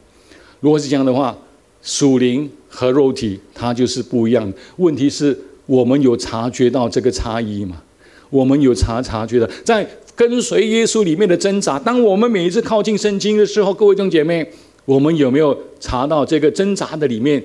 [0.60, 1.34] 如果是这样的话，
[1.82, 4.52] 属灵和肉体它就是不一样。
[4.76, 7.82] 问题是我们有察觉到这个差异吗？
[8.30, 11.80] 我们有察察觉的，在跟随耶稣里面的挣扎。
[11.80, 14.46] 当我们每一次靠近圣经的时候，各位弟兄姐妹，
[14.90, 17.44] 我们有没有查到这个挣扎的里面？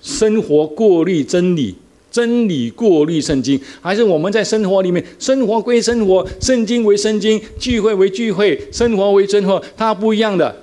[0.00, 1.74] 生活过滤真理，
[2.10, 10.56] 真理过滤圣经，还是我们在生活里面，生活归生活，圣经为圣经，聚会为聚会，生活为生活，它不一样的。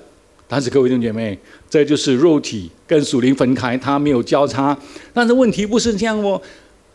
[0.48, 1.38] 但是各位弟兄姐妹，
[1.70, 4.76] 这就是肉体跟属灵分开，它没有交叉。
[5.14, 6.42] 但是问题不是这样哦，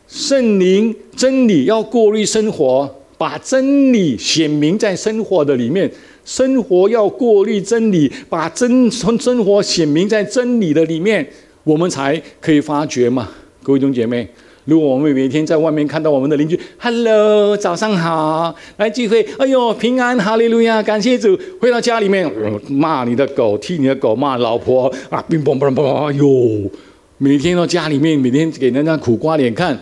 [0.09, 5.88] 圣灵真理要过滤生活，把真理显明在生活的里面，
[6.29, 11.27] 生活要过滤真理，把真从生活显明在真理的里面。
[11.64, 13.31] 我们才可以发觉嘛，
[13.62, 14.29] 各位弟兄姐妹，
[14.67, 21.35] 如果我们每天在外面看到我们的邻居，Hello，早上好，来聚会，哎呦，平安，哈利路亚，感谢主。
[21.59, 22.31] 回到家里面，
[22.69, 26.71] 骂你的狗，踢你的狗，骂老婆啊，乒乓乓乓，哎呦，
[27.17, 29.81] 每天到家里面，每天给人家苦瓜脸看。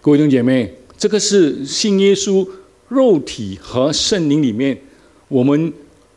[0.00, 2.44] 各位弟兄姐妹，这个是信耶稣
[2.88, 4.76] 肉体和圣灵里面，
[5.28, 5.72] 我们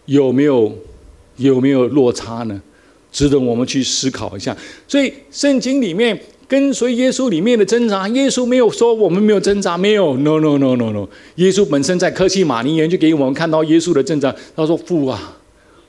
[0.07, 0.75] 有没有
[1.37, 2.61] 有没有落差呢？
[3.09, 4.55] 值得我们去思考一下。
[4.87, 11.07] 所以圣经里面跟随耶稣里面的挣扎，耶稣没有说我们没有挣扎，没有，no no no no no。
[11.35, 14.33] 耶稣本身在科西玛尼园就给我们看到耶稣的挣扎。
[14.55, 15.37] 他说：“父啊，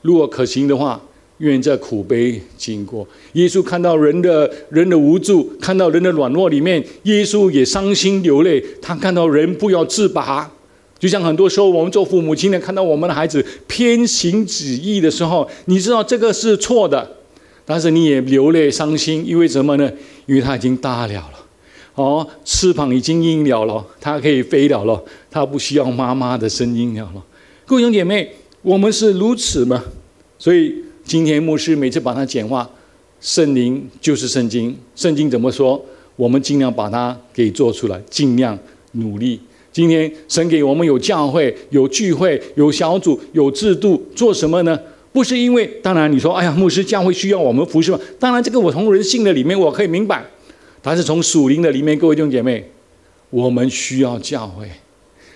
[0.01, 1.01] 如果可行的话，
[1.37, 8.63] 愿这苦悲经过。”耶稣看到人的人的无助，看到人的软弱里面，耶稣也伤心流泪。
[8.81, 10.51] 他看到人不要自拔，
[10.99, 17.15] 就像很多时候我们做父母亲的看到我们的孩子偏行旨意的时候，你知道这个是错的。
[17.65, 19.91] 但是你也流泪伤心，因为什么呢？
[20.25, 21.45] 因为他已经大了了，
[21.93, 27.23] 哦，翅膀已经硬了了，他可以飞了了，他不需要妈妈的声音了了。
[27.67, 28.31] 各位兄姐妹，
[28.63, 29.83] 我们是如此吗？
[30.39, 32.67] 所以今天牧师每次把它简化，
[33.21, 35.79] 圣灵就是圣经，圣经怎么说，
[36.15, 38.57] 我们尽量把它给做出来，尽量
[38.93, 39.39] 努力。
[39.71, 44.79] 今天神给我们有教会、有聚会、有小组、有制度，做什么呢？
[45.11, 47.99] 不是因为，当然你说，哎呀，牧师教会需要我们服侍吗？
[48.19, 50.23] 当然，这个我从人性的里面我可以明白，
[50.81, 52.69] 但是从属灵的里面，各位弟兄姐妹，
[53.29, 54.67] 我们需要教会，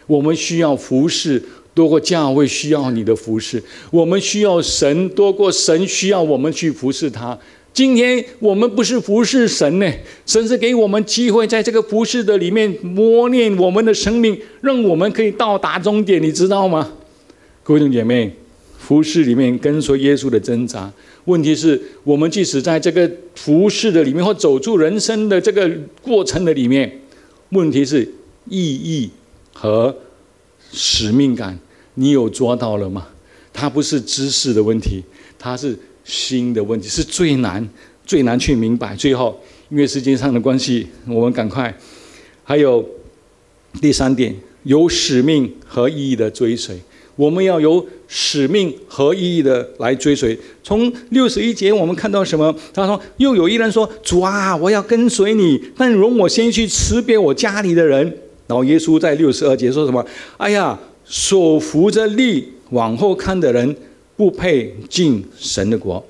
[0.07, 1.43] 我们需要服侍
[1.73, 7.37] 多过教会需要你的服侍，我们需要神多过神需要我们去服侍他。
[7.73, 9.91] 今天我们不是服侍神呢，
[10.25, 16.93] 神是给我们机会，在这个服侍的里面磨练我们的生命，让我们可以到达终点，你知道吗？
[17.63, 18.33] 各位弟兄姐妹。
[18.77, 20.91] 服饰里面跟随耶稣的挣扎，
[21.23, 26.99] 问题是我们即使在这个服饰的里面，或走出人生的这个过程的里面，
[27.51, 28.01] 问题是
[28.49, 29.09] 意义
[29.53, 29.95] 和
[30.69, 31.57] 使命感，
[31.93, 33.07] 你有抓到了吗？
[33.53, 35.01] 它不是知识的问题，
[35.39, 37.67] 它是心的问题，是最难
[38.05, 38.95] 最难去明白。
[38.95, 39.39] 最后，
[39.69, 41.75] 因为时间上的关系，我们赶快。
[42.43, 42.83] 还有
[43.81, 46.77] 第三点，有使命和意义的追随。
[47.15, 50.37] 我们要有使命和意义的来追随。
[50.63, 52.53] 从六十一节，我们看到什么？
[52.73, 58.01] 他说：“又有一人说，主啊，我要跟随你，但容我先去辞别我家里的人。”
[58.47, 60.03] 然后耶稣在六十二节说什么？
[60.37, 63.75] 哎呀，手扶着力往后看的人，
[64.15, 66.03] 不配进神的国。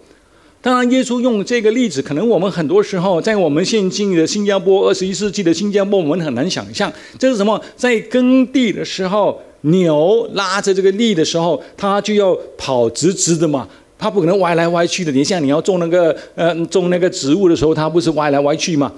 [0.62, 7.62] 当然，耶稣用这个例子，可能我们很多时候在我们现今的新加坡，二十一世纪的新加坡，我们很难想象，这是什么？
[7.76, 9.41] 在耕地的时候。
[9.66, 13.66] 牛拉着这个力的时候，它就要跑直直的嘛，
[13.97, 15.12] 它不可能歪来歪去的。
[15.14, 18.91] 你像你要种那个呃种那个植物的时候，它不是歪来歪去嘛？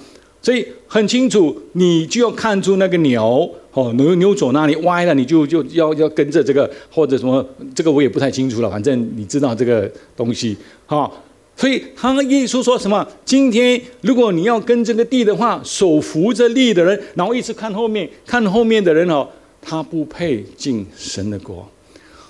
[0.46, 7.44] 所以很清楚，你就要看出那个牛哦，牛牛走哪里歪了，你就就要要跟着这个或者什么，
[7.74, 8.70] 这个我也不太清楚了。
[8.70, 11.12] 反正你知道这个东西哈。
[11.58, 13.04] 所以他耶稣说什么？
[13.26, 19.28] 今天如果你要跟这个地的话，手扶着地的人，然后一直看后面，看后面的人哦，
[19.60, 21.68] 他不配进神的国。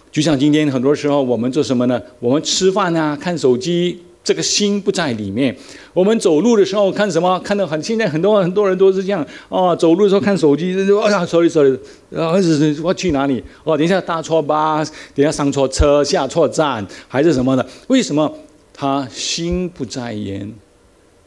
[0.10, 2.02] 就像今天很多时候我们做什么呢？
[2.22, 4.00] 我们吃饭啊，看手机。
[4.26, 5.56] 这个心不在里面。
[5.94, 7.40] 我们走路的时候看什么？
[7.42, 11.78] 看到很现在很多很多人都是这样哦，走路的时候看手机，哎呀，sorry sorry，
[12.12, 13.42] 儿子我去哪里？
[13.64, 17.66] 哦，等一下搭错巴，等一下上错车，下错站，还是什么的？
[17.88, 18.36] 为什么
[18.74, 20.52] 他心不在焉？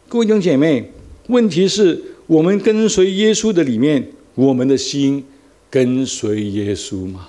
[0.09, 0.91] 各位弟兄姐妹，
[1.29, 5.25] 问题是我们跟随耶稣的里面，我们的心
[5.71, 7.29] 跟随耶稣吗？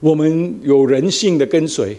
[0.00, 1.96] 我们有人性的跟随，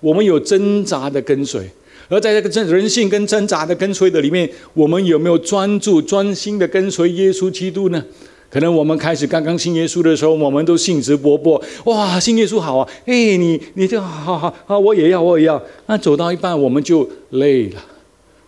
[0.00, 1.70] 我们有挣扎的跟随。
[2.08, 8.04] 而在这个真人性跟挣扎的跟随的里面，我们有没有专注、专心的跟随耶稣基督呢？
[8.50, 12.88] 可能我们开始刚刚信耶稣的时候，我们都兴致勃勃，哇，信耶稣好啊！
[13.04, 15.62] 哎，你你就好好好，我也要，我也要。
[15.84, 17.84] 那走到一半，我们就累了。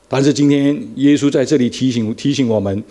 [0.08, 2.82] 但是今天耶稣在这里提醒提醒我们，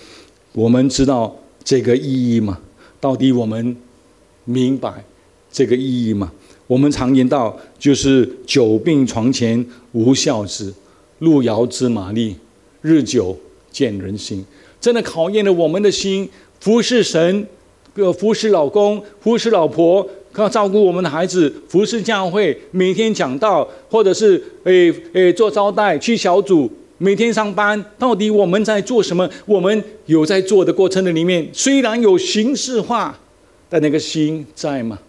[0.54, 2.60] 我们知道这个意义吗？
[3.02, 3.76] 到底我们
[4.46, 5.04] 明白
[5.52, 6.32] 这个意义吗？
[6.70, 10.72] 我们常言道，就是久病床前无孝子，
[11.18, 12.36] 路遥知马力，
[12.84, 13.36] 日久
[13.72, 14.46] 见人心。
[14.80, 17.48] 真的考验了我们的心，服侍神，
[17.96, 29.28] 呃服侍老公，服侍老婆，要照顾我们的孩子，服侍教会，每天讲道，或者是诶诶做招待，去小组，每天上班，到底我们在做什么？
[29.48, 33.20] 我们有在做的过程的里面，虽然有形式化，
[33.68, 35.00] 但那个心在吗？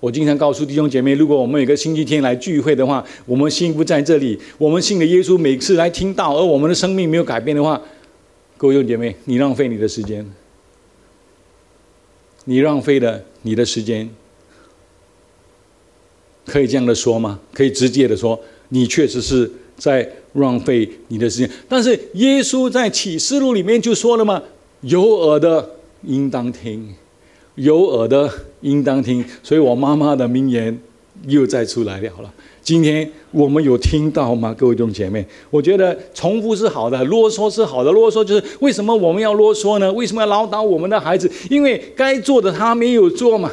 [0.00, 7.80] 我经常告诉弟兄姐妹，如果我们有个星期天来聚会的话，我们心不在这里，我们信的耶稣每次来听到，而我们的生命没有改变的话，
[8.56, 10.26] 各位弟兄姐妹，你浪费你的时间，
[12.46, 14.08] 你浪费了你的时间，
[16.46, 17.38] 可以这样的说吗？
[17.52, 18.40] 可以直接的说，
[18.70, 21.50] 你确实是在浪费你的时间。
[21.68, 24.42] 但是耶稣在启示录里面就说了嘛，
[24.80, 26.94] 有耳的应当听。
[27.60, 28.28] 有耳的
[28.62, 30.76] 应当听，所以我妈妈的名言
[31.26, 32.08] 又再出来了。
[32.22, 32.32] 了，
[32.62, 34.54] 今天我们有听到吗？
[34.56, 37.92] 各位弟兄姐妹，我觉得重复是好的，啰嗦是好的。
[37.92, 39.92] 啰嗦就是为什么我们要啰嗦呢？
[39.92, 41.30] 为什么要唠叨我们的孩子？
[41.50, 43.50] 因为该做的他没有做嘛。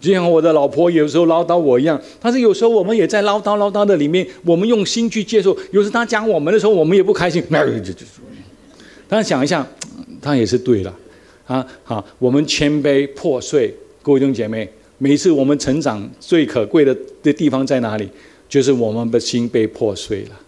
[0.00, 5.54] 就像我的老婆有时候唠叨我一样，但是有时候我们也在唠叨唠叨的里面，我们用心去接受。
[5.70, 7.44] 有时他讲我们的时候，我们也不开心。
[9.06, 9.66] 但是想一想，
[10.22, 10.94] 他也是对了。
[11.50, 13.74] 啊，好，我们谦卑破碎，
[14.04, 18.08] 各位弟兄姐妹，每一次我们成长最可贵的的地方在哪里？
[18.48, 20.40] 就是我们的心被破碎了，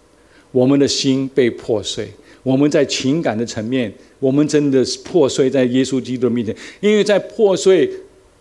[0.52, 2.08] 我们的心被破碎，
[2.44, 7.90] 我们在情感的层面，我们真的是破碎在耶稣基督面前，因为在破碎、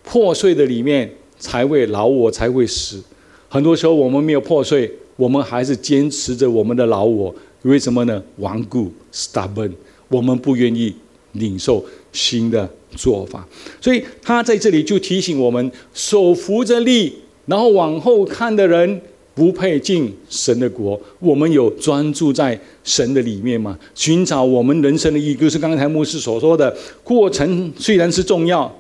[0.03, 3.01] 破碎的里面才会老我才会死。
[3.49, 7.34] 很多时候我们没有破碎，我们还是坚持着我们的老我，
[7.64, 8.24] 为什么呢？
[8.38, 9.72] 顽固，stubborn，
[10.09, 10.93] 我们不愿意
[11.32, 11.84] 领受。
[12.12, 13.47] 新的做法，
[13.80, 17.14] 所以他在这里就提醒我们：手扶着力，
[17.45, 19.01] 然后往后看的人
[19.34, 20.99] 不配进神的国。
[21.20, 23.78] 我们有专注在神的里面吗？
[23.95, 28.74] 寻找我们人生的意义，就是刚才牧师所说的过程虽然是重要，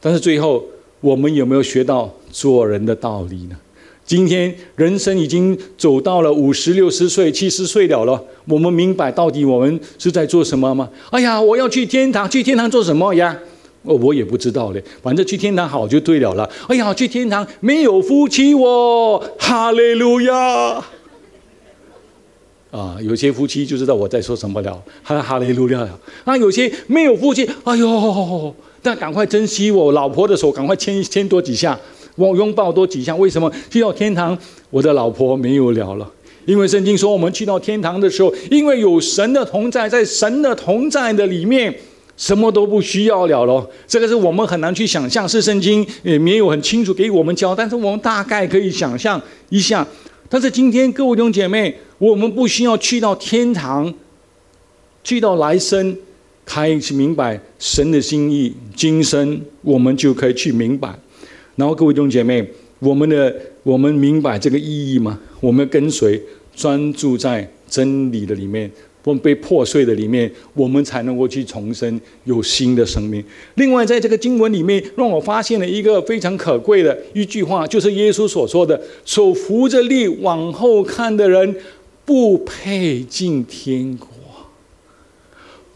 [0.00, 0.64] 但是最后
[1.00, 3.56] 我们有没有学到做人的道理呢？
[4.06, 10.88] 今天人生已经走到了五十六十岁、七十岁了了，我们明白到底我们是在做什么吗？
[11.10, 13.36] 哎呀，我要去天堂，去天堂做什么呀？
[13.82, 16.48] 我我也不知道嘞，反正去天堂好就对了了。
[16.68, 20.84] 哎呀，去天堂没有夫妻哦，哈利路亚！
[22.70, 25.88] 啊，有些夫妻就知道我在说什么了，哈哈利路亚！
[26.24, 31.76] 啊，有些没有夫妻，哎呦，但赶快珍惜我老婆的手，赶快牵牵多几下。
[32.16, 34.36] 我拥抱多几下，为什么去到天堂，
[34.70, 36.10] 我的老婆没有了了？
[36.46, 41.74] 因为圣经说，我们去到天堂的时候，因为有神的同在，在神的同在的里面，
[42.16, 43.68] 什么都不需要了咯。
[43.86, 49.86] 这个是我们很难去想象，是圣经也没有很清楚给我们教，但是我们大概可以想象一下。
[50.28, 53.92] 但是今天各位弟兄姐妹，我们不需要去到天堂，
[55.02, 55.96] 去到来生，
[56.44, 60.96] 开始明白神的心意，今生我们就可以去明白。
[61.56, 62.46] 然后各位弟兄姐妹，
[62.78, 65.18] 我们的我们明白这个意义吗？
[65.40, 66.22] 我们跟随
[66.54, 68.70] 专注在真理的里面，
[69.04, 73.24] 我们被破碎的里面，我们才能够去重生，有新的生命。
[73.54, 81.56] 另外，在这个经文里面，让我发现了一个非常可贵的一句话，就是耶稣所说的：“手扶着力往后看的人，
[82.04, 84.08] 不配进天国。”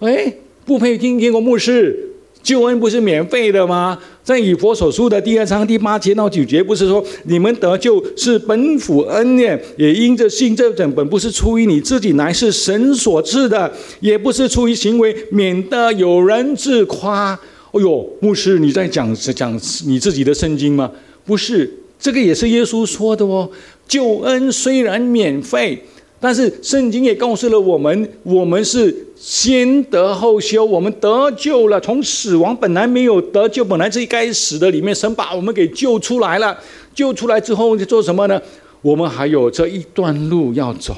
[0.06, 0.34] 哎。
[0.62, 2.09] 不配进天国牧师。
[2.42, 3.98] 救恩不是免费的吗？
[4.22, 13.70] 在以佛所书的第二章第八节到九节，不是说你们得救是本府恩念，也因着信这等本不是出于你自己，乃是神所赐的，
[14.00, 17.38] 也不是出于行为，免得有人自夸。
[17.72, 19.54] 哎呦，牧师，你在讲讲
[19.86, 20.90] 你自己的圣经吗？
[21.24, 23.50] 不是，这个也是耶稣说的哦。
[23.86, 25.82] 救恩虽然免费。
[26.22, 36.58] 但是圣经也告诉了我们，我们是先得后修，我们得救了，从死亡本来没有得救，本来这一该死的里面，神把我们给救出来了。
[36.94, 38.38] 救出来之后，就做什么呢？
[38.82, 40.94] 我们还有这一段路要走。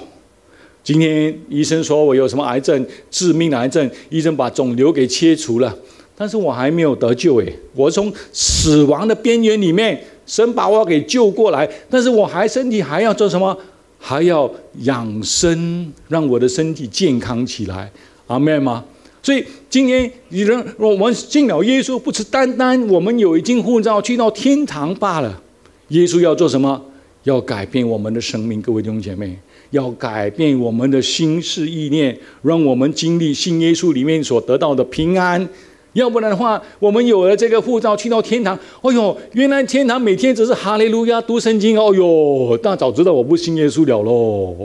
[0.83, 5.73] 今天医生说我有什么癌症，致命的癌症，医生把肿瘤给切除了，
[6.16, 13.57] 但是我还没有得救诶，我从死亡的边缘里面，神把我给救过来，但是我还身体还要做什么？
[14.05, 14.50] 还要
[14.80, 17.88] 养生，让我的身体健康起来，
[18.26, 18.84] 阿妹吗？
[19.22, 25.40] 所以今天你人我们信了耶稣，不是单单我们有一金护照去到天堂罢了。
[25.88, 26.82] 耶稣要做什么？
[27.22, 29.38] 要改变我们的生命，各位弟兄姐妹，
[29.70, 35.48] 要改变我们的心事意念，让我们经历信耶稣里面所得到的平安。
[35.95, 38.59] 要不然的话，我们有了这个护照，去到天堂。
[38.80, 41.78] 哎呦，原来天堂每天只是哈利路亚读圣经。
[41.78, 44.57] 哦呦，那早知道我不信耶稣了喽。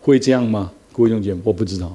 [0.00, 0.72] 会这样吗？
[0.92, 1.94] 各位兄姐，我不知道。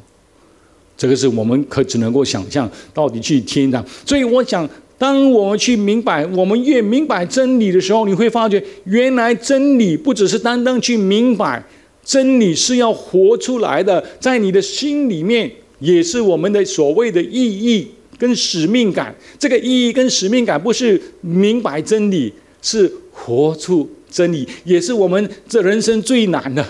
[0.96, 3.84] 这个是我们可只能够想象，到底去天堂。
[4.06, 11.62] 所以我想，当我们去明白，我们越明白真理的时候，你会发觉，原来真理不只是单单去明白，
[12.04, 17.88] 真理是要活出来的，在你的心里面，也是我们的所谓的意义。
[18.18, 26.66] 跟使命感，这个意义跟使命感不是明白真理，是活出真理，也是我们这人生最难的。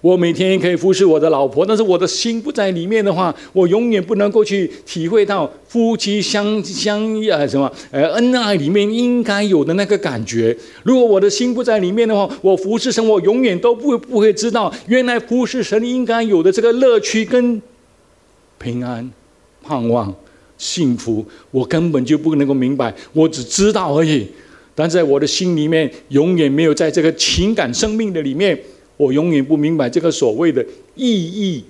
[0.00, 10.56] 我每天可以服侍我的老婆，但是我的心不在里面的话，我永远不能够去体会到夫妻相相呃什么呃恩爱里面应该有的那个感觉。
[10.82, 17.62] 如果我的心不在里面的话，我服侍神，我永远都不不会知道，原来服侍神应该有的这个乐趣跟
[18.58, 19.08] 平安
[19.62, 20.12] 盼望。
[20.62, 24.24] 幸福，我根本就不能够明白，我只知道而已。
[24.76, 28.56] 但在我的心里面，永远没有在这个情感生命的里面，
[28.96, 31.64] 我永远不明白这个所谓的意义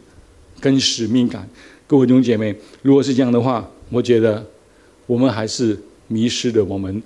[0.61, 1.49] 跟使命感。
[1.87, 4.45] 各位弟兄姐妹，如果是这样的话，我觉得
[5.07, 5.75] 我们还是
[6.09, 7.03] 迷失了我们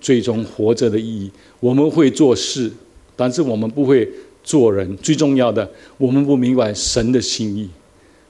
[0.00, 1.30] 最终活着的意义。
[1.60, 2.68] 我们会做事，
[3.14, 4.08] 但是我们不会
[4.42, 4.96] 做人。
[4.96, 7.70] 最重要的，我们不明白神的心意。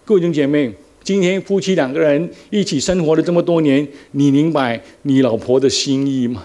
[0.05, 0.75] 各位弟兄姐妹。
[1.03, 6.45] 今天夫妻两个人一起生活了这么多年，你明白你老婆的心意吗？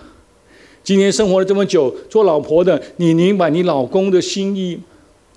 [0.84, 4.84] 今天生活了这么久，做老婆的，你明白你老公的心意吗？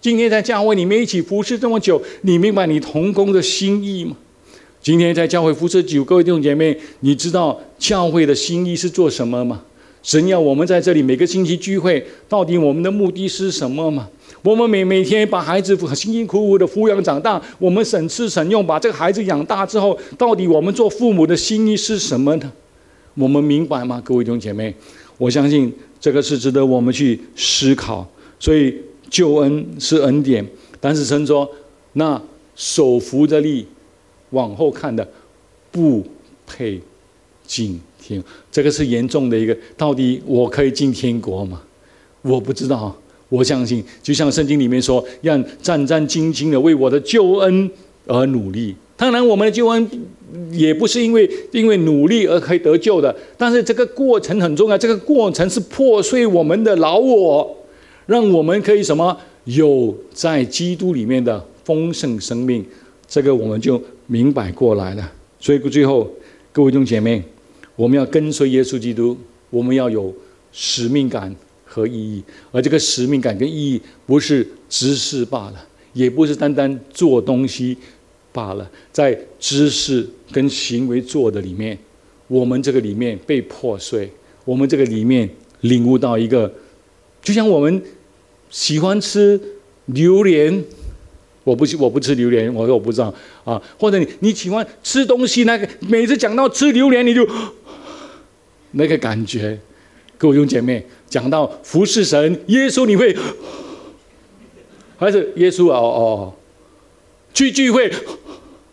[0.00, 4.16] 今天在教会里面一起服侍这么久，你明白你同工的心意吗？
[4.80, 9.64] 今天在教会服侍九各位弟兄姐妹，你知道教会的心意是做什么吗？
[10.02, 14.08] 神要我们在这里每个星期聚会，到底我们的目的是什么吗？
[14.42, 22.52] 我们每每天把孩子辛辛苦苦的抚养长大，我们省吃省用把这个孩子养大之后，到底我们做父母的心意是什么呢？
[23.14, 24.72] 我们明白吗，各位弟兄姐妹？
[25.18, 28.08] 我相信这个是值得我们去思考。
[28.38, 28.72] 所以
[29.10, 30.46] 救恩是恩典，
[30.80, 31.50] 但是神说，
[31.94, 32.22] 那
[32.54, 33.66] 手扶着力
[34.30, 35.06] 往后看的，
[35.72, 36.06] 不
[36.46, 36.80] 配
[37.48, 38.22] 进天。
[38.52, 41.60] 这个是严重的一个，到底我可以进天国吗？
[42.22, 42.96] 我不知道。
[43.30, 47.70] 我相信，就像圣经里面说，要战战兢兢的为我的救恩
[48.06, 48.74] 而努力。
[48.96, 49.86] 当然，我们的救恩
[50.50, 54.78] 也不是因为因为努力而可以得救的，但是这个过程很重要。
[54.78, 57.54] 这个过程是破碎我们的老我，
[58.06, 62.64] 让我们可以什么有在基督里面的丰盛生命。
[63.06, 65.12] 这个我们就明白过来了。
[65.38, 66.10] 所以最后，
[66.50, 67.22] 各位弟兄姐妹，
[67.78, 69.16] 我们要跟随耶稣基督，
[69.50, 70.12] 我们要有
[70.52, 71.34] 使命感。
[71.70, 77.76] 和意义，而这个使命感跟意义不是知识罢了，也不是单单做东西
[78.32, 81.78] 罢了，在知识跟行为做的里面，
[82.26, 84.10] 我们这个里面被破碎，
[84.46, 85.28] 我们这个里面
[85.60, 86.50] 领悟到一个，
[87.22, 87.82] 就像我们
[88.48, 89.38] 喜欢吃
[89.84, 90.64] 榴莲，
[91.44, 93.14] 我不我不吃榴莲，我说我不知道
[93.44, 97.28] 啊，或者你你喜欢吃东西，那个每次讲到吃榴莲，你就
[98.72, 99.58] 那个感觉，
[100.16, 100.84] 各位兄姐妹。
[101.08, 103.16] 讲到服侍神，耶稣你会
[104.98, 106.34] 还是耶稣哦哦？
[107.32, 107.90] 去聚会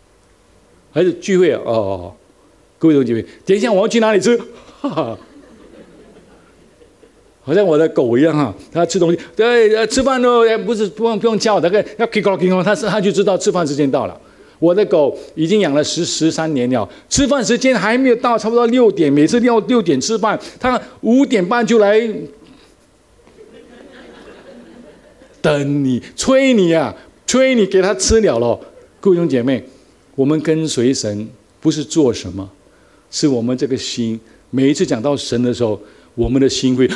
[0.92, 2.14] 还是聚会哦哦？
[2.78, 4.36] 各位同学，等一下我要去哪里吃？
[4.82, 5.18] 哈哈，
[7.42, 14.20] 好像我的狗一样哈，它吃东西，对，吃饭都不是不用不用叫，大概要 kick off kick off，它是它就知道吃饭时间到了。
[14.58, 22.00] 我的狗已经养了十十三年了，吃饭时间还没有到，差不多六点，每次要六点吃饭，它五点半就来
[25.42, 26.94] 等你，催你啊，
[27.26, 28.58] 催你给它吃了了。
[28.98, 29.62] 各位兄姐妹，
[30.14, 31.28] 我们跟随神
[31.60, 32.50] 不是做什么，
[33.10, 34.18] 是我们这个心。
[34.50, 35.78] 每一次讲到神的时候，
[36.14, 36.88] 我们的心会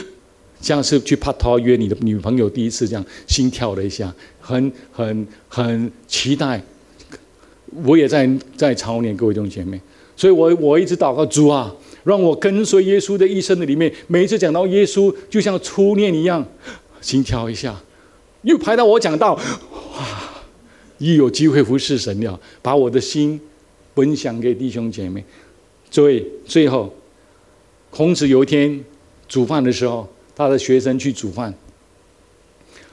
[0.60, 6.60] 像是去拍拖约你的女朋友第一次这样，心跳了一下，很很很期待。
[7.84, 9.80] 我也在在操练各位弟兄姐妹，
[10.16, 16.46] 所以我我一直祷告主啊，让我跟随耶稣的一生的里面，每一次讲到耶稣，就像初恋一样，
[17.00, 17.80] 心跳一下，
[18.42, 19.42] 又排到我讲到，哇，
[20.98, 23.40] 一有机会服侍神了，把我的心
[23.94, 25.24] 分享给弟兄姐妹。
[25.90, 26.92] 所以最后，
[27.90, 28.84] 孔子有一天
[29.28, 31.54] 煮饭的时候，他的学生去煮饭。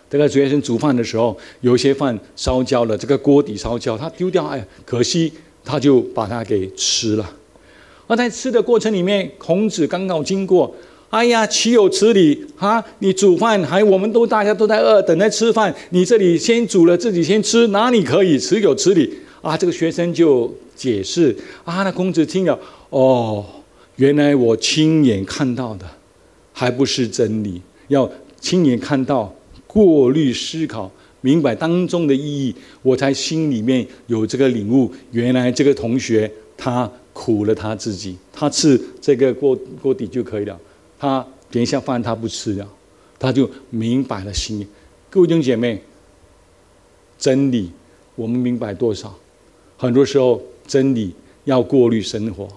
[0.10, 5.34] 这个学生煮饭的时候，有些饭烧焦了，这个锅底烧焦，他丢掉，哎，可惜，
[5.66, 7.30] 他就把它给吃了。
[8.08, 10.74] 而在吃的过程里面，孔子刚好经过，
[11.10, 12.82] 哎呀，岂有此理啊！
[13.00, 18.40] 你煮饭还，我们都大家都在饿，等待吃饭，你这里先煮了，自己先吃，哪里可以？
[18.40, 19.58] 岂有此理啊！
[19.58, 21.36] 这个学生就解释
[21.66, 22.58] 啊，那孔子听了，
[22.92, 23.46] 哦，
[23.98, 25.86] 原来我亲眼看到的，
[26.54, 29.34] 还不是真理，要亲眼看到。
[29.68, 30.90] 过滤思考，
[31.22, 34.92] 明白当中的意义，我才心里面有这个领悟。
[35.12, 40.60] 原来这个同学他苦了他自己，他吃这个锅锅底就可以了。
[40.98, 42.68] 他点一下饭他不吃了，
[43.20, 44.66] 他就明白了心。
[45.10, 45.82] 各位弟兄姐妹，
[47.20, 47.70] 真理
[48.16, 49.14] 我们明白多少？
[49.78, 51.14] 很多时候真理
[51.44, 52.48] 要过滤生活。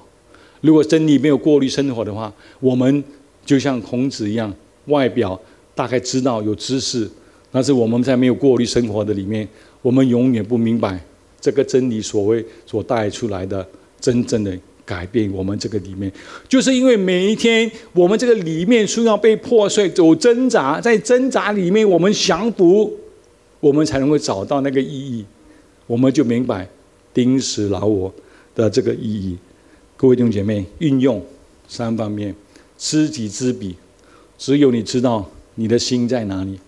[0.60, 3.02] 如果真理没有过滤生活的话，我们
[3.44, 4.54] 就像孔子一样，
[4.86, 5.38] 外表。
[5.74, 7.08] 大概知道有知识，
[7.50, 9.48] 但是我们在没有过滤生活的里面，
[9.80, 11.02] 我们永远不明白
[11.40, 13.66] 这个真理所谓所带出来的
[14.00, 15.32] 真正的改变。
[15.32, 16.12] 我们这个里面，
[16.48, 22.92] 就是因为每一天我们这个里面需要被破碎、走挣扎，在挣扎里面我们降服，
[23.60, 25.24] 我们才能够找到那个意义，
[25.86, 26.68] 我们就明白
[27.14, 28.12] 钉死老我
[28.54, 29.38] 的这个意义。
[29.96, 31.24] 各位弟兄姐妹，运用
[31.66, 32.34] 三方面，
[32.76, 33.74] 知己知彼，
[34.36, 35.30] 只有你知道。
[35.60, 36.58] 你的心在哪里？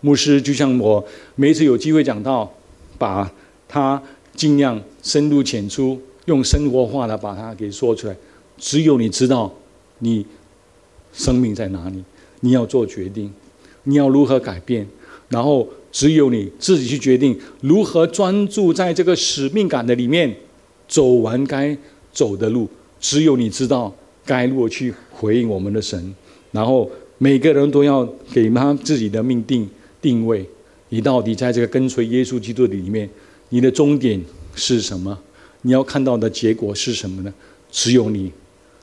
[0.00, 2.52] 牧师就像我每一次有机会讲到，
[2.98, 3.30] 把
[3.68, 4.02] 它
[4.34, 8.16] 尽量深入浅出，用生活化的把它给说出来。
[8.58, 9.52] 只有你知道
[10.00, 10.26] 你
[11.12, 12.02] 生命在哪里，
[12.40, 13.32] 你要做决定，
[13.84, 14.84] 你要如何改变，
[15.28, 20.34] 然后只有你自己去决定如何专注在这个使命感的里面，
[20.88, 21.76] 走完该
[22.12, 22.68] 走的路。
[22.98, 23.94] 只有你知道
[24.26, 26.12] 该如何去回应我们的神，
[26.50, 26.90] 然后。
[27.22, 28.02] 每个人都要
[28.32, 29.68] 给他自己的命定
[30.00, 30.42] 定位，
[30.88, 33.06] 你到底在这个跟随耶稣基督的里面，
[33.50, 34.18] 你的终点
[34.54, 35.18] 是什么？
[35.60, 37.30] 你要看到的结果是什么呢？
[37.70, 38.32] 只有你，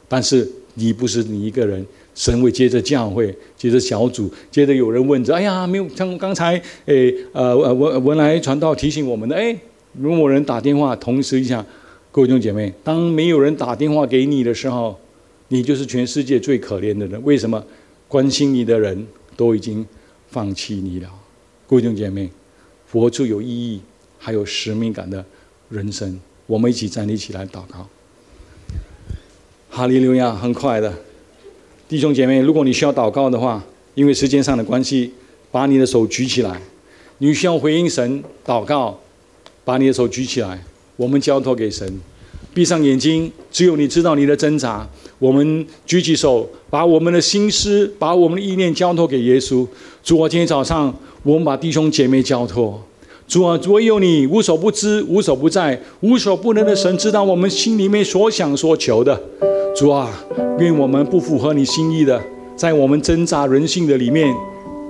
[0.07, 1.83] 但是你不是你一个人，
[2.13, 9.57] 神会接着教会，接着小组，接着有人问着：“哎呀，没有像刚才诶呃呃文文来传道提醒我们的，哎，
[9.99, 11.65] 如果人打电话，同时一下，
[12.11, 14.95] 各位弟兄姐妹，当没有人打电话给你的时候，
[15.47, 17.19] 你就是全世界最可怜的人。
[17.23, 17.63] 为什么？
[18.07, 19.05] 关心你的人
[19.35, 19.85] 都已经
[20.29, 21.09] 放弃你了，
[21.67, 22.29] 各位弟兄姐妹，
[22.91, 23.81] 活出有意义、
[24.17, 25.25] 还有使命感的
[25.69, 27.87] 人生，我们一起站立起来祷告。
[29.69, 30.33] 哈利路亚！
[30.33, 30.93] 很快的，
[31.89, 33.63] 弟兄姐妹，如果你需要祷告的话，
[33.95, 35.13] 因为时间上的关系，
[35.51, 36.61] 把你的手举起来。
[37.17, 38.99] 你需要回应神祷告，
[39.65, 40.63] 把你的手举起来，
[40.95, 41.99] 我们交托给神。
[42.57, 44.83] 闭上眼睛，只有你知道你的挣扎。
[45.19, 49.63] 我们举起手，把我们的心思、把我们的意念交托给耶稣。
[50.03, 50.91] 主啊，今天早上
[51.21, 52.81] 我们把弟兄姐妹交托。
[53.27, 59.21] 主啊，唯有你无所不知、无所不在、无所不能的神，知道我们心里面所想所求的。
[59.75, 60.09] 主啊，
[60.57, 62.19] 愿我们不符合你心意的，
[62.55, 64.33] 在我们挣扎人性的里面，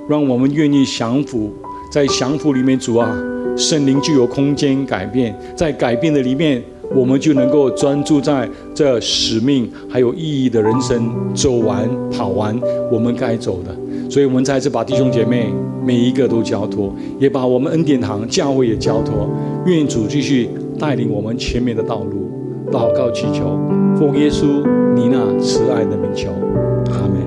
[0.07, 1.53] 让我们愿意降服。
[1.91, 3.13] 在降服里面，主啊，
[3.57, 6.63] 圣灵就有空间改变，在改变的里面。
[6.95, 12.59] 我们就能够专注在这使命还有意义的人生走完跑完
[12.91, 15.47] 我们该走的，所以我们再次把弟兄姐妹
[15.85, 19.29] 每一个都交托，也把我们恩典堂教会也交托，
[19.65, 22.31] 愿主继续带领我们前面的道路。
[22.71, 23.57] 祷告祈求，
[23.97, 24.45] 奉耶稣
[24.95, 26.29] 你那慈爱的名求。
[26.91, 27.26] 阿门